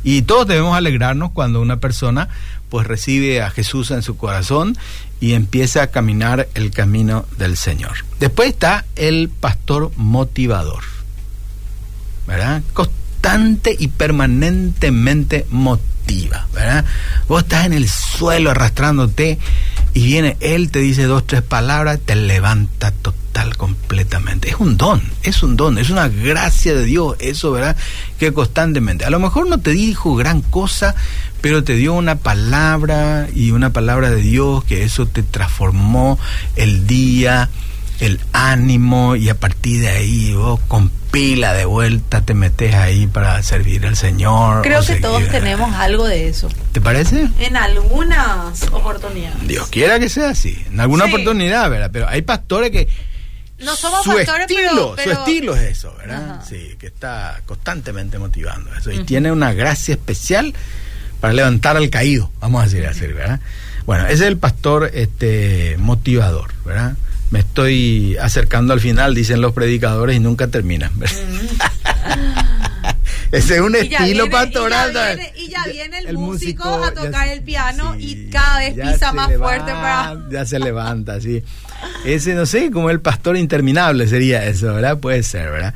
Y 0.04 0.22
todos 0.22 0.46
debemos 0.46 0.76
alegrarnos 0.76 1.32
cuando 1.32 1.60
una 1.60 1.78
persona 1.80 2.28
pues 2.68 2.86
recibe 2.86 3.42
a 3.42 3.50
Jesús 3.50 3.90
en 3.90 4.02
su 4.02 4.16
corazón 4.16 4.78
y 5.22 5.34
empieza 5.34 5.82
a 5.82 5.86
caminar 5.86 6.48
el 6.54 6.72
camino 6.72 7.26
del 7.38 7.56
Señor. 7.56 7.92
Después 8.18 8.48
está 8.48 8.86
el 8.96 9.28
pastor 9.28 9.92
motivador, 9.94 10.82
¿verdad? 12.26 12.60
Constante 12.72 13.76
y 13.78 13.86
permanentemente 13.86 15.46
motiva, 15.48 16.48
¿verdad? 16.52 16.84
Vos 17.28 17.44
estás 17.44 17.66
en 17.66 17.72
el 17.72 17.88
suelo 17.88 18.50
arrastrándote 18.50 19.38
y 19.94 20.06
viene 20.06 20.36
él, 20.40 20.72
te 20.72 20.80
dice 20.80 21.04
dos, 21.04 21.24
tres 21.24 21.42
palabras, 21.42 22.00
te 22.04 22.16
levanta 22.16 22.90
total, 22.90 23.56
completamente. 23.56 24.48
Es 24.48 24.56
un 24.56 24.76
don, 24.76 25.02
es 25.22 25.44
un 25.44 25.56
don, 25.56 25.78
es 25.78 25.90
una 25.90 26.08
gracia 26.08 26.74
de 26.74 26.84
Dios, 26.84 27.14
eso, 27.20 27.52
¿verdad? 27.52 27.76
Que 28.18 28.32
constantemente. 28.32 29.04
A 29.04 29.10
lo 29.10 29.20
mejor 29.20 29.46
no 29.46 29.58
te 29.58 29.70
dijo 29.70 30.16
gran 30.16 30.42
cosa, 30.42 30.96
pero 31.42 31.64
te 31.64 31.74
dio 31.74 31.92
una 31.92 32.16
palabra 32.16 33.28
y 33.34 33.50
una 33.50 33.70
palabra 33.72 34.10
de 34.10 34.22
Dios 34.22 34.64
que 34.64 34.84
eso 34.84 35.06
te 35.06 35.24
transformó 35.24 36.18
el 36.54 36.86
día, 36.86 37.50
el 37.98 38.20
ánimo 38.32 39.16
y 39.16 39.28
a 39.28 39.34
partir 39.34 39.82
de 39.82 39.88
ahí 39.88 40.32
vos 40.32 40.60
con 40.68 40.88
pila 41.10 41.52
de 41.52 41.64
vuelta 41.64 42.22
te 42.22 42.32
metes 42.32 42.74
ahí 42.74 43.08
para 43.08 43.42
servir 43.42 43.84
al 43.86 43.96
Señor. 43.96 44.62
Creo 44.62 44.86
que 44.86 44.94
todos 44.96 45.28
tenemos 45.28 45.74
algo 45.74 46.06
de 46.06 46.28
eso. 46.28 46.48
¿Te 46.70 46.80
parece? 46.80 47.28
En 47.40 47.56
algunas 47.56 48.62
oportunidades. 48.70 49.46
Dios 49.46 49.68
quiera 49.68 49.98
que 49.98 50.08
sea 50.08 50.30
así, 50.30 50.64
en 50.70 50.80
alguna 50.80 51.06
oportunidad, 51.06 51.68
¿verdad? 51.68 51.90
Pero 51.92 52.08
hay 52.08 52.22
pastores 52.22 52.70
que 52.70 52.88
no 53.58 53.74
somos 53.74 54.04
su 54.04 54.14
pastores, 54.14 54.48
estilo, 54.48 54.94
pero, 54.96 55.14
su 55.14 55.20
estilo 55.20 55.56
es 55.56 55.62
eso, 55.62 55.94
¿verdad? 55.98 56.40
Sí, 56.48 56.76
que 56.78 56.86
está 56.86 57.42
constantemente 57.46 58.18
motivando 58.18 58.72
eso 58.74 58.92
y 58.92 59.04
tiene 59.04 59.32
una 59.32 59.52
gracia 59.52 59.94
especial 59.94 60.54
para 61.22 61.34
levantar 61.34 61.76
al 61.76 61.88
caído, 61.88 62.32
vamos 62.40 62.62
a 62.62 62.64
decir 62.64 62.84
así, 62.84 63.06
¿verdad? 63.06 63.38
Bueno, 63.86 64.06
ese 64.06 64.14
es 64.14 64.22
el 64.22 64.38
pastor 64.38 64.90
este 64.92 65.76
motivador, 65.78 66.50
¿verdad? 66.64 66.96
Me 67.30 67.38
estoy 67.38 68.16
acercando 68.20 68.72
al 68.72 68.80
final, 68.80 69.14
dicen 69.14 69.40
los 69.40 69.52
predicadores, 69.52 70.16
y 70.16 70.18
nunca 70.20 70.48
terminan. 70.48 70.90
Ese 73.30 73.54
es 73.54 73.60
un 73.60 73.76
estilo 73.76 74.28
pastoral. 74.28 74.90
Y 74.90 74.94
ya 74.94 75.14
viene, 75.14 75.32
y 75.36 75.48
ya 75.48 75.64
viene 75.64 75.98
el, 76.00 76.18
músico, 76.18 76.64
a 76.64 76.92
tocar 76.92 77.28
el 77.28 77.42
piano 77.42 77.94
y 77.98 78.28
cada 78.28 78.58
vez 78.58 78.74
pisa 78.74 79.12
más 79.12 79.32
fuerte 79.36 79.72
para. 79.72 80.18
Ya 80.28 80.44
se 80.44 80.58
levanta, 80.58 81.20
sí. 81.20 81.42
Ese, 82.04 82.34
no 82.34 82.46
sé, 82.46 82.70
como 82.72 82.90
el 82.90 83.00
pastor 83.00 83.36
interminable 83.36 84.08
sería 84.08 84.44
eso, 84.44 84.74
¿verdad? 84.74 84.98
Puede 84.98 85.22
ser, 85.22 85.50
¿verdad? 85.50 85.72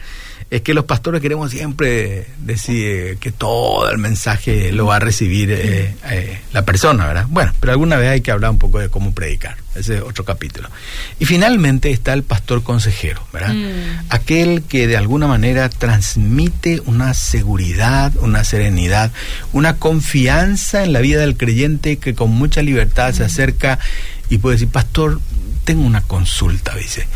Es 0.49 0.63
que 0.63 0.75
los 0.75 0.85
pastores 0.85 1.21
queremos 1.21 1.51
siempre 1.51 2.29
decir 2.39 3.19
que 3.19 3.33
todo 3.33 3.91
el 3.91 3.99
mensaje 3.99 4.71
lo 4.71 4.87
va 4.87 4.97
a 4.97 4.99
recibir 5.01 5.51
eh, 5.51 5.97
eh, 6.09 6.41
la 6.53 6.65
persona, 6.65 7.05
¿verdad? 7.07 7.27
Bueno, 7.29 7.53
pero 7.59 7.73
alguna 7.73 7.97
vez 7.97 8.11
hay 8.11 8.21
que 8.21 8.31
hablar 8.31 8.53
un 8.53 8.59
poco 8.59 8.79
de 8.79 8.89
cómo 8.89 9.13
predicar, 9.13 9.57
ese 9.75 9.97
es 9.97 10.03
otro 10.03 10.25
capítulo. 10.25 10.69
Y 11.19 11.25
finalmente 11.25 11.91
está 11.91 12.13
el 12.13 12.23
pastor 12.23 12.63
consejero, 12.63 13.27
¿verdad? 13.33 13.55
Mm. 13.55 14.07
Aquel 14.11 14.63
que 14.63 14.87
de 14.87 14.97
alguna 14.97 15.27
manera 15.27 15.69
transmite 15.69 16.81
una 16.87 17.13
seguridad, 17.15 18.13
una 18.21 18.45
serenidad, 18.45 19.11
una 19.53 19.79
confianza 19.79 20.85
en 20.85 20.93
la 20.93 21.01
vida 21.01 21.21
del 21.21 21.37
creyente 21.37 21.97
que 21.97 22.15
con 22.15 22.31
mucha 22.31 22.63
libertad 22.63 23.13
se 23.13 23.25
mm. 23.25 23.27
acerca 23.27 23.79
y 24.29 24.39
puede 24.39 24.55
decir, 24.55 24.69
pastor, 24.69 25.21
tengo 25.65 25.85
una 25.85 26.03
consulta, 26.03 26.77
dice. 26.77 27.09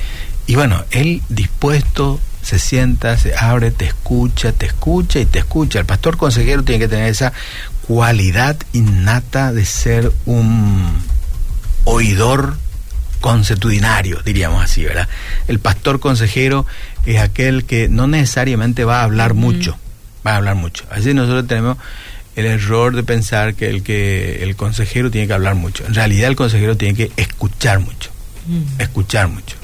Y 0.49 0.57
bueno, 0.57 0.85
él 0.91 1.23
dispuesto 1.29 2.21
se 2.51 2.59
sienta, 2.59 3.17
se 3.17 3.33
abre, 3.37 3.71
te 3.71 3.85
escucha, 3.85 4.51
te 4.51 4.67
escucha 4.67 5.21
y 5.21 5.25
te 5.25 5.39
escucha. 5.39 5.79
El 5.79 5.87
pastor 5.87 6.17
consejero 6.17 6.65
tiene 6.65 6.81
que 6.81 6.89
tener 6.89 7.09
esa 7.09 7.33
cualidad 7.83 8.57
innata 8.73 9.53
de 9.53 9.65
ser 9.65 10.11
un 10.27 10.93
oidor 11.85 12.57
consuetudinario, 13.21 14.21
diríamos 14.25 14.65
así, 14.65 14.83
¿verdad? 14.83 15.09
El 15.47 15.61
pastor 15.61 16.01
consejero 16.01 16.67
es 17.07 17.21
aquel 17.21 17.67
que 17.67 17.89
no 17.89 18.09
necesariamente 18.09 18.85
va 18.85 19.01
a 19.01 19.05
hablar 19.05 19.35
mucho, 19.35 19.79
va 20.27 20.33
a 20.33 20.37
hablar 20.39 20.57
mucho. 20.57 20.85
Así 20.91 21.15
nosotros 21.15 21.47
tenemos 21.47 21.79
el 22.35 22.47
error 22.47 22.97
de 22.97 23.05
pensar 23.05 23.55
que 23.55 23.71
el 23.71 23.85
que 23.85 24.43
el 24.43 24.57
consejero 24.57 25.09
tiene 25.13 25.29
que 25.29 25.35
hablar 25.35 25.55
mucho. 25.55 25.87
En 25.87 25.95
realidad 25.95 26.31
el 26.31 26.37
consejero 26.37 26.77
tiene 26.77 26.97
que 26.97 27.13
escuchar 27.17 27.79
mucho, 27.79 28.11
escuchar 28.81 29.29
mucho 29.29 29.60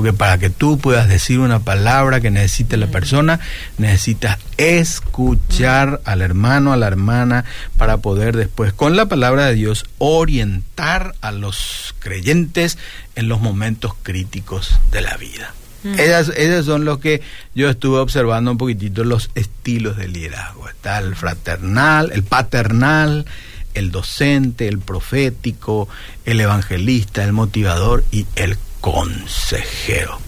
porque 0.00 0.14
para 0.14 0.38
que 0.38 0.48
tú 0.48 0.78
puedas 0.78 1.10
decir 1.10 1.40
una 1.40 1.60
palabra 1.60 2.22
que 2.22 2.30
necesite 2.30 2.78
la 2.78 2.86
persona, 2.86 3.38
necesitas 3.76 4.38
escuchar 4.56 6.00
al 6.06 6.22
hermano, 6.22 6.72
a 6.72 6.78
la 6.78 6.86
hermana, 6.86 7.44
para 7.76 7.98
poder 7.98 8.34
después, 8.34 8.72
con 8.72 8.96
la 8.96 9.04
palabra 9.04 9.44
de 9.44 9.56
Dios, 9.56 9.84
orientar 9.98 11.16
a 11.20 11.32
los 11.32 11.94
creyentes 11.98 12.78
en 13.14 13.28
los 13.28 13.42
momentos 13.42 13.92
críticos 14.02 14.80
de 14.90 15.02
la 15.02 15.18
vida. 15.18 15.52
Esas, 15.84 16.64
son 16.64 16.86
los 16.86 16.98
que 16.98 17.20
yo 17.54 17.68
estuve 17.68 17.98
observando 17.98 18.52
un 18.52 18.56
poquitito, 18.56 19.04
los 19.04 19.28
estilos 19.34 19.98
de 19.98 20.08
liderazgo. 20.08 20.66
Está 20.66 20.96
el 21.00 21.14
fraternal, 21.14 22.10
el 22.14 22.22
paternal, 22.22 23.26
el 23.74 23.90
docente, 23.90 24.66
el 24.66 24.78
profético, 24.78 25.90
el 26.24 26.40
evangelista, 26.40 27.22
el 27.22 27.34
motivador 27.34 28.02
y 28.10 28.24
el 28.34 28.56
consejero. 28.80 30.18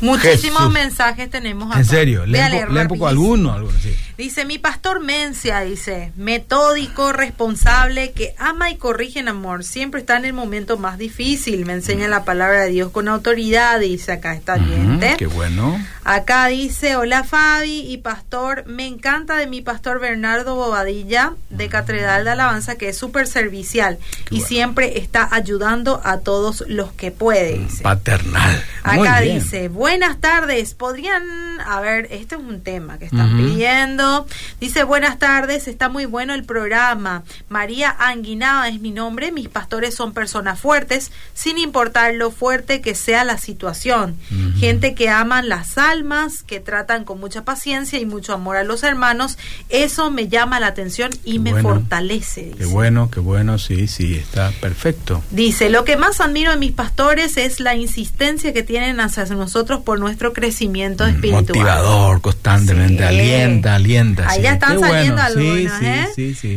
Muchísimos 0.00 0.70
mensajes 0.72 1.30
tenemos 1.30 1.70
acá. 1.70 1.78
En 1.78 1.86
serio, 1.86 2.26
leen, 2.26 2.76
un 2.76 2.88
poco 2.88 3.06
alguno, 3.06 3.52
alguno 3.52 3.78
sí. 3.80 3.96
Dice, 4.18 4.44
mi 4.44 4.58
pastor 4.58 5.00
Mencia, 5.00 5.60
dice, 5.60 6.12
metódico, 6.16 7.12
responsable, 7.12 8.12
que 8.12 8.34
ama 8.38 8.70
y 8.70 8.76
corrige 8.76 9.20
en 9.20 9.28
amor, 9.28 9.64
siempre 9.64 10.00
está 10.00 10.16
en 10.16 10.26
el 10.26 10.32
momento 10.32 10.76
más 10.76 10.98
difícil, 10.98 11.64
me 11.64 11.72
enseña 11.72 12.08
la 12.08 12.24
palabra 12.24 12.62
de 12.62 12.70
Dios 12.70 12.90
con 12.90 13.08
autoridad, 13.08 13.80
dice 13.80 14.12
acá 14.12 14.34
está 14.34 14.56
bien. 14.56 15.00
qué 15.16 15.26
bueno. 15.26 15.80
Acá 16.04 16.46
dice, 16.46 16.96
hola 16.96 17.24
Fabi 17.24 17.80
y 17.92 17.98
pastor, 17.98 18.66
me 18.66 18.86
encanta 18.86 19.36
de 19.36 19.46
mi 19.46 19.60
pastor 19.62 20.00
Bernardo 20.00 20.56
Bobadilla 20.56 21.34
de 21.50 21.68
Catedral 21.68 22.24
de 22.24 22.30
Alabanza, 22.30 22.76
que 22.76 22.88
es 22.88 22.98
súper 22.98 23.26
servicial 23.26 23.98
y 24.30 24.40
siempre 24.40 24.98
está 24.98 25.28
ayudando 25.30 26.00
a 26.04 26.18
todos 26.18 26.64
los 26.66 26.92
que 26.92 27.12
puede. 27.12 27.58
Dice. 27.58 27.82
Paternal. 27.82 28.62
Acá 28.82 29.20
dice, 29.20 29.68
buenas 29.68 30.20
tardes, 30.20 30.74
podrían, 30.74 31.22
a 31.64 31.80
ver, 31.80 32.08
este 32.10 32.34
es 32.34 32.40
un 32.40 32.62
tema 32.62 32.98
que 32.98 33.04
están 33.06 33.36
pidiendo. 33.36 34.11
Dice, 34.60 34.84
buenas 34.84 35.18
tardes, 35.18 35.68
está 35.68 35.88
muy 35.88 36.06
bueno 36.06 36.34
el 36.34 36.44
programa. 36.44 37.22
María 37.48 37.94
Anguinada 37.98 38.68
es 38.68 38.80
mi 38.80 38.90
nombre, 38.90 39.32
mis 39.32 39.48
pastores 39.48 39.94
son 39.94 40.12
personas 40.12 40.60
fuertes, 40.60 41.10
sin 41.34 41.58
importar 41.58 42.14
lo 42.14 42.30
fuerte 42.30 42.80
que 42.80 42.94
sea 42.94 43.24
la 43.24 43.38
situación. 43.38 44.16
Gente 44.58 44.94
que 44.94 45.08
aman 45.08 45.48
las 45.48 45.78
almas, 45.78 46.42
que 46.42 46.60
tratan 46.60 47.04
con 47.04 47.18
mucha 47.20 47.44
paciencia 47.44 47.98
y 47.98 48.06
mucho 48.06 48.32
amor 48.32 48.56
a 48.56 48.64
los 48.64 48.82
hermanos. 48.82 49.38
Eso 49.68 50.10
me 50.10 50.28
llama 50.28 50.60
la 50.60 50.68
atención 50.68 51.10
y 51.24 51.38
me 51.38 51.60
fortalece. 51.60 52.42
Dice. 52.42 52.54
Qué 52.58 52.66
bueno, 52.66 53.10
qué 53.10 53.20
bueno, 53.20 53.58
sí, 53.58 53.88
sí, 53.88 54.14
está 54.14 54.50
perfecto. 54.60 55.22
Dice, 55.30 55.70
lo 55.70 55.84
que 55.84 55.96
más 55.96 56.20
admiro 56.20 56.50
de 56.50 56.56
mis 56.56 56.72
pastores 56.72 57.36
es 57.36 57.60
la 57.60 57.74
insistencia 57.74 58.52
que 58.52 58.62
tienen 58.62 59.00
hacia 59.00 59.24
nosotros 59.26 59.80
por 59.82 59.98
nuestro 59.98 60.32
crecimiento 60.32 61.06
espiritual. 61.06 61.44
Motivador, 61.46 62.20
constantemente, 62.20 63.04
alienta, 63.04 63.74
alienta. 63.76 63.91
Ahí 63.98 64.42
ya 64.42 64.54
están 64.54 64.80
saliendo 64.80 65.20
algunos, 65.20 65.82
¿eh? 65.82 66.08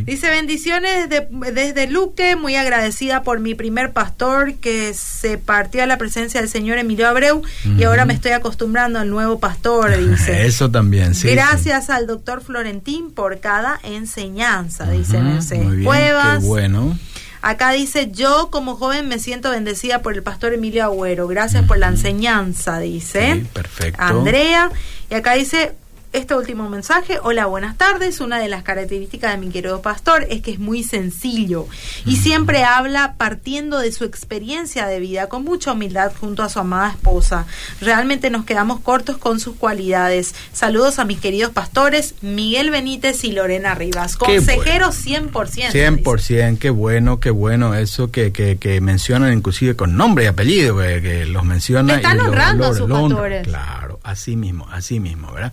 Dice, 0.05 0.29
bendiciones 0.29 1.09
desde 1.09 1.87
Luque, 1.87 2.35
muy 2.35 2.55
agradecida 2.55 3.23
por 3.23 3.39
mi 3.39 3.55
primer 3.55 3.91
pastor 3.91 4.55
que 4.55 4.93
se 4.93 5.37
partió 5.37 5.83
a 5.83 5.85
la 5.85 5.97
presencia 5.97 6.41
del 6.41 6.49
Señor 6.49 6.77
Emilio 6.77 7.07
Abreu 7.07 7.41
y 7.77 7.83
ahora 7.83 8.05
me 8.05 8.13
estoy 8.13 8.31
acostumbrando 8.31 8.99
al 8.99 9.09
nuevo 9.09 9.39
pastor, 9.39 9.97
dice. 10.09 10.45
Eso 10.45 10.71
también, 10.71 11.15
sí. 11.15 11.29
Gracias 11.29 11.89
al 11.89 12.07
doctor 12.07 12.41
Florentín 12.41 13.11
por 13.11 13.39
cada 13.39 13.79
enseñanza, 13.83 14.89
dice 14.89 15.19
Mercedes 15.19 15.83
Cuevas. 15.83 16.39
Qué 16.39 16.45
bueno. 16.45 16.97
Acá 17.45 17.69
dice, 17.73 18.09
yo 18.11 18.49
como 18.49 18.75
joven 18.75 19.07
me 19.07 19.19
siento 19.19 19.51
bendecida 19.51 20.01
por 20.01 20.15
el 20.15 20.23
pastor 20.23 20.53
Emilio 20.55 20.83
Agüero. 20.83 21.27
Gracias 21.27 21.63
por 21.65 21.77
la 21.77 21.89
enseñanza, 21.89 22.79
dice. 22.79 23.35
Sí, 23.35 23.47
perfecto. 23.53 24.01
Andrea. 24.01 24.71
Y 25.11 25.13
acá 25.13 25.33
dice, 25.33 25.73
este 26.15 26.33
último 26.33 26.69
mensaje. 26.69 27.19
Hola, 27.21 27.45
buenas 27.45 27.77
tardes. 27.77 28.21
Una 28.21 28.39
de 28.39 28.47
las 28.47 28.63
características 28.63 29.33
de 29.33 29.37
mi 29.37 29.51
querido 29.51 29.81
pastor 29.81 30.25
es 30.29 30.41
que 30.41 30.51
es 30.51 30.59
muy 30.59 30.81
sencillo 30.81 31.67
y 32.05 32.15
siempre 32.15 32.63
habla 32.63 33.15
partiendo 33.17 33.79
de 33.79 33.91
su 33.91 34.05
experiencia 34.05 34.87
de 34.87 35.01
vida 35.01 35.27
con 35.27 35.43
mucha 35.43 35.73
humildad 35.73 36.13
junto 36.17 36.41
a 36.43 36.49
su 36.49 36.59
amada 36.59 36.91
esposa. 36.91 37.45
Realmente 37.81 38.29
nos 38.29 38.45
quedamos 38.45 38.79
cortos 38.79 39.17
con 39.17 39.41
sus 39.41 39.57
cualidades. 39.57 40.33
Saludos 40.53 40.99
a 40.99 41.05
mis 41.05 41.19
queridos 41.19 41.51
pastores 41.51 42.15
Miguel 42.21 42.71
Benítez 42.71 43.25
y 43.25 43.33
Lorena 43.33 43.75
Rivas. 43.75 44.15
Consejeros 44.15 45.05
100%. 45.05 45.31
100%, 45.71 46.59
qué 46.59 46.69
bueno, 46.69 47.19
qué 47.19 47.29
bueno 47.29 47.75
eso 47.75 48.09
que, 48.09 48.31
que, 48.31 48.57
que 48.57 48.79
mencionan 48.79 49.33
inclusive 49.33 49.75
con 49.75 49.97
nombre 49.97 50.23
y 50.23 50.27
apellido, 50.27 50.77
que, 50.77 51.25
los 51.25 51.43
menciona. 51.43 51.95
Están 51.95 52.21
honrando 52.21 52.67
a 52.67 52.73
sus 52.73 52.89
pastores. 52.89 53.45
Claro, 53.45 53.94
así 54.05 54.35
mismo, 54.35 54.67
así 54.71 54.99
mismo, 54.99 55.31
¿verdad? 55.33 55.51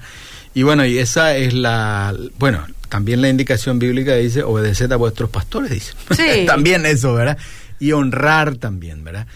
Y 0.54 0.62
bueno, 0.62 0.84
y 0.84 0.98
esa 0.98 1.36
es 1.36 1.54
la, 1.54 2.14
bueno, 2.38 2.66
también 2.88 3.22
la 3.22 3.28
indicación 3.28 3.78
bíblica 3.78 4.14
dice, 4.16 4.42
obedeced 4.42 4.92
a 4.92 4.96
vuestros 4.96 5.30
pastores, 5.30 5.70
dice. 5.70 5.92
Sí. 6.10 6.44
también 6.46 6.84
eso, 6.86 7.14
¿verdad? 7.14 7.38
Y 7.80 7.92
honrar 7.92 8.56
también, 8.56 9.02
¿verdad? 9.02 9.26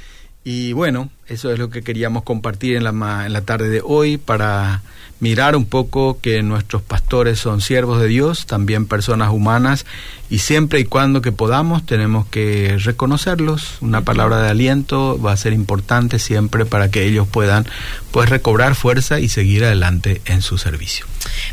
Y 0.44 0.72
bueno, 0.74 1.10
eso 1.28 1.52
es 1.52 1.58
lo 1.58 1.70
que 1.70 1.82
queríamos 1.82 2.22
compartir 2.22 2.76
en 2.76 2.84
la, 2.84 3.26
en 3.26 3.32
la 3.32 3.40
tarde 3.42 3.68
de 3.68 3.82
hoy 3.84 4.16
para 4.16 4.82
mirar 5.18 5.56
un 5.56 5.64
poco 5.64 6.18
que 6.20 6.42
nuestros 6.42 6.82
pastores 6.82 7.38
son 7.38 7.60
siervos 7.60 8.00
de 8.00 8.08
Dios, 8.08 8.46
también 8.46 8.86
personas 8.86 9.32
humanas, 9.32 9.86
y 10.28 10.38
siempre 10.38 10.80
y 10.80 10.84
cuando 10.84 11.22
que 11.22 11.32
podamos 11.32 11.86
tenemos 11.86 12.26
que 12.26 12.76
reconocerlos. 12.78 13.78
Una 13.80 14.02
palabra 14.02 14.42
de 14.42 14.50
aliento 14.50 15.20
va 15.20 15.32
a 15.32 15.36
ser 15.36 15.52
importante 15.52 16.18
siempre 16.18 16.64
para 16.64 16.90
que 16.90 17.04
ellos 17.04 17.26
puedan 17.28 17.66
pues 18.10 18.28
recobrar 18.28 18.74
fuerza 18.74 19.20
y 19.20 19.28
seguir 19.28 19.64
adelante 19.64 20.20
en 20.26 20.42
su 20.42 20.58
servicio. 20.58 21.06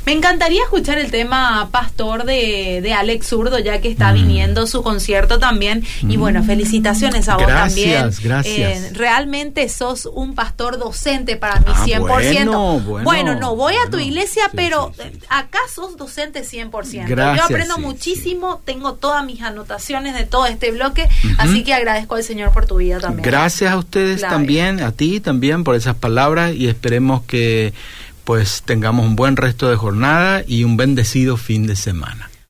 Me 0.06 0.12
encantaría 0.12 0.62
escuchar 0.64 0.98
el 0.98 1.12
tema 1.12 1.70
Pastor 1.72 2.26
de, 2.26 2.80
de 2.82 2.94
Alex 2.94 3.28
Zurdo, 3.28 3.60
ya 3.60 3.80
que 3.80 3.90
está 3.90 4.12
mm. 4.12 4.16
viniendo 4.16 4.68
su 4.68 4.84
concierto 4.84 5.40
también. 5.40 5.84
Y 6.02 6.18
bueno, 6.18 6.42
mm. 6.42 6.46
felicitaciones 6.46 7.30
a 7.30 7.36
vos 7.36 7.48
también. 7.48 7.92
Gracias, 7.92 8.24
gracias. 8.24 8.84
Eh, 8.84 8.92
realmente 8.94 9.63
sos 9.70 10.06
un 10.06 10.36
pastor 10.36 10.78
docente 10.78 11.36
para 11.36 11.60
mí, 11.60 11.68
100%. 11.68 12.04
Ah, 12.54 12.82
bueno, 12.86 13.04
bueno, 13.04 13.36
no 13.36 13.56
voy 13.56 13.76
a 13.76 13.90
tu 13.90 14.00
iglesia, 14.00 14.44
pero 14.56 14.92
acá 15.30 15.60
sos 15.74 15.98
docente 15.98 16.44
100%. 16.44 17.08
Yo 17.36 17.44
aprendo 17.44 17.78
muchísimo, 17.78 18.62
tengo 18.66 18.94
todas 18.94 19.26
mis 19.26 19.42
anotaciones 19.42 20.16
de 20.16 20.26
todo 20.26 20.46
este 20.46 20.72
bloque, 20.72 21.08
así 21.38 21.64
que 21.64 21.74
agradezco 21.74 22.16
al 22.16 22.24
Señor 22.24 22.52
por 22.52 22.66
tu 22.66 22.78
vida 22.78 23.00
también. 23.00 23.24
Gracias 23.24 23.72
a 23.72 23.78
ustedes 23.78 24.22
también, 24.22 24.82
a 24.82 24.92
ti 24.92 25.20
también 25.20 25.64
por 25.64 25.76
esas 25.76 25.96
palabras 25.96 26.54
y 26.54 26.68
esperemos 26.68 27.24
que 27.24 27.74
pues 28.24 28.64
tengamos 28.64 29.06
un 29.06 29.16
buen 29.16 29.36
resto 29.36 29.70
de 29.70 29.76
jornada 29.76 30.44
y 30.48 30.64
un 30.64 30.78
bendecido 30.78 31.38
fin 31.38 31.68
de 31.68 31.76
semana. 31.76 32.30